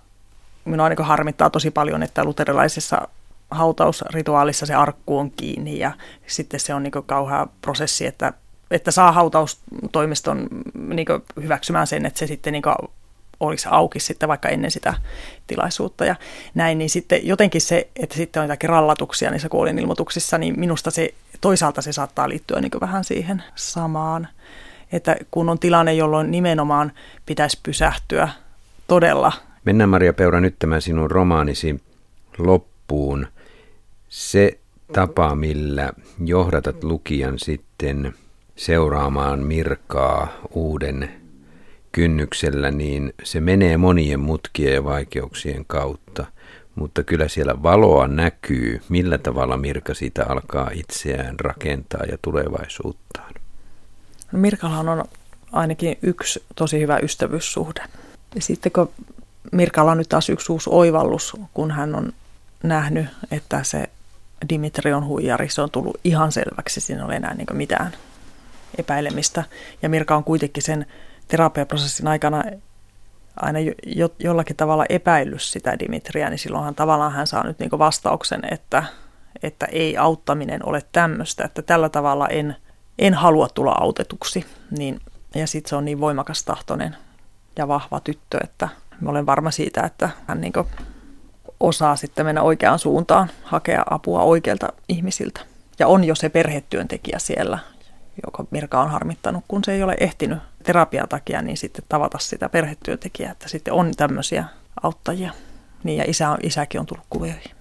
minua 0.65 0.89
niin 0.89 1.05
harmittaa 1.05 1.49
tosi 1.49 1.71
paljon, 1.71 2.03
että 2.03 2.23
luterilaisessa 2.23 3.07
hautausrituaalissa 3.51 4.65
se 4.65 4.75
arkku 4.75 5.17
on 5.17 5.31
kiinni 5.31 5.79
ja 5.79 5.91
sitten 6.27 6.59
se 6.59 6.73
on 6.73 6.83
niin 6.83 6.91
kauhea 7.05 7.47
prosessi, 7.61 8.05
että 8.05 8.33
että 8.71 8.91
saa 8.91 9.11
hautaustoimiston 9.11 10.47
niin 10.73 11.07
hyväksymään 11.41 11.87
sen, 11.87 12.05
että 12.05 12.19
se 12.19 12.27
sitten 12.27 12.53
niin 12.53 12.63
olisi 13.39 13.67
auki 13.71 13.99
sitten 13.99 14.29
vaikka 14.29 14.49
ennen 14.49 14.71
sitä 14.71 14.93
tilaisuutta 15.47 16.05
ja 16.05 16.15
näin, 16.55 16.77
niin 16.77 16.89
sitten 16.89 17.27
jotenkin 17.27 17.61
se, 17.61 17.87
että 17.95 18.15
sitten 18.15 18.39
on 18.41 18.45
jotakin 18.45 18.69
rallatuksia 18.69 19.31
niissä 19.31 19.49
kuolinilmoituksissa, 19.49 20.37
niin 20.37 20.59
minusta 20.59 20.91
se 20.91 21.13
toisaalta 21.41 21.81
se 21.81 21.91
saattaa 21.91 22.29
liittyä 22.29 22.61
niin 22.61 22.71
vähän 22.81 23.03
siihen 23.03 23.43
samaan, 23.55 24.27
että 24.91 25.15
kun 25.31 25.49
on 25.49 25.59
tilanne, 25.59 25.93
jolloin 25.93 26.31
nimenomaan 26.31 26.91
pitäisi 27.25 27.59
pysähtyä 27.63 28.29
todella. 28.87 29.31
Mennään 29.65 29.89
Maria 29.89 30.13
Peura 30.13 30.41
nyt 30.41 30.55
tämän 30.59 30.81
sinun 30.81 31.11
romaanisi 31.11 31.81
loppuun. 32.37 33.27
Se 34.09 34.59
tapa, 34.93 35.35
millä 35.35 35.93
johdatat 36.25 36.83
lukijan 36.83 37.39
sitten 37.39 38.13
seuraamaan 38.57 39.39
Mirkaa 39.39 40.27
uuden 40.51 41.09
kynnyksellä, 41.91 42.71
niin 42.71 43.13
se 43.23 43.41
menee 43.41 43.77
monien 43.77 44.19
mutkien 44.19 44.73
ja 44.73 44.83
vaikeuksien 44.83 45.65
kautta. 45.65 46.25
Mutta 46.75 47.03
kyllä 47.03 47.27
siellä 47.27 47.63
valoa 47.63 48.07
näkyy, 48.07 48.81
millä 48.89 49.17
tavalla 49.17 49.57
Mirka 49.57 49.93
siitä 49.93 50.25
alkaa 50.29 50.69
itseään 50.73 51.39
rakentaa 51.39 52.03
ja 52.11 52.17
tulevaisuuttaan. 52.21 53.33
No 54.31 54.39
Mirkalla 54.39 54.79
on 54.79 55.05
ainakin 55.51 55.97
yksi 56.01 56.43
tosi 56.55 56.79
hyvä 56.79 56.97
ystävyyssuhde. 56.97 57.83
Ja 58.35 58.41
sitten 58.41 58.71
kun 58.71 58.89
Mirkalla 59.51 59.91
on 59.91 59.97
nyt 59.97 60.09
taas 60.09 60.29
yksi 60.29 60.51
uusi 60.51 60.69
oivallus, 60.73 61.37
kun 61.53 61.71
hän 61.71 61.95
on 61.95 62.13
nähnyt, 62.63 63.05
että 63.31 63.63
se 63.63 63.89
Dimitri 64.49 64.93
on 64.93 65.05
huijari, 65.05 65.49
se 65.49 65.61
on 65.61 65.71
tullut 65.71 65.99
ihan 66.03 66.31
selväksi, 66.31 66.81
siinä 66.81 67.01
ei 67.01 67.05
ole 67.05 67.15
enää 67.15 67.33
niin 67.33 67.47
mitään 67.53 67.93
epäilemistä. 68.79 69.43
Ja 69.81 69.89
Mirka 69.89 70.15
on 70.15 70.23
kuitenkin 70.23 70.63
sen 70.63 70.85
terapiaprosessin 71.27 72.07
aikana 72.07 72.43
aina 73.41 73.59
jo, 73.85 74.09
jollakin 74.19 74.55
tavalla 74.55 74.85
epäillyt 74.89 75.41
sitä 75.41 75.79
Dimitriä, 75.79 76.29
niin 76.29 76.39
silloinhan 76.39 76.75
tavallaan 76.75 77.11
hän 77.11 77.27
saa 77.27 77.47
nyt 77.47 77.59
niin 77.59 77.69
vastauksen, 77.71 78.41
että, 78.51 78.83
että 79.43 79.65
ei 79.65 79.97
auttaminen 79.97 80.65
ole 80.65 80.83
tämmöistä, 80.91 81.43
että 81.43 81.61
tällä 81.61 81.89
tavalla 81.89 82.27
en, 82.27 82.55
en 82.99 83.13
halua 83.13 83.47
tulla 83.53 83.71
autetuksi. 83.71 84.45
Niin, 84.77 84.99
ja 85.35 85.47
sitten 85.47 85.69
se 85.69 85.75
on 85.75 85.85
niin 85.85 85.99
voimakas 85.99 86.43
tahtoinen 86.43 86.95
ja 87.57 87.67
vahva 87.67 87.99
tyttö, 87.99 88.37
että 88.43 88.69
mä 89.01 89.09
olen 89.09 89.25
varma 89.25 89.51
siitä, 89.51 89.81
että 89.81 90.09
hän 90.27 90.41
niin 90.41 90.53
osaa 91.59 91.95
sitten 91.95 92.25
mennä 92.25 92.41
oikeaan 92.41 92.79
suuntaan, 92.79 93.29
hakea 93.43 93.83
apua 93.89 94.21
oikeilta 94.21 94.67
ihmisiltä. 94.89 95.41
Ja 95.79 95.87
on 95.87 96.03
jo 96.03 96.15
se 96.15 96.29
perhetyöntekijä 96.29 97.19
siellä, 97.19 97.59
joka 98.25 98.45
Mirka 98.51 98.81
on 98.81 98.89
harmittanut, 98.89 99.43
kun 99.47 99.63
se 99.63 99.73
ei 99.73 99.83
ole 99.83 99.95
ehtinyt 99.99 100.39
terapian 100.63 101.09
takia, 101.09 101.41
niin 101.41 101.57
sitten 101.57 101.85
tavata 101.89 102.19
sitä 102.19 102.49
perhetyöntekijää, 102.49 103.31
että 103.31 103.49
sitten 103.49 103.73
on 103.73 103.91
tämmöisiä 103.97 104.45
auttajia. 104.83 105.31
Niin 105.83 105.97
ja 105.97 106.03
isä, 106.07 106.37
isäkin 106.43 106.79
on 106.79 106.85
tullut 106.85 107.05
kuvioihin. 107.09 107.56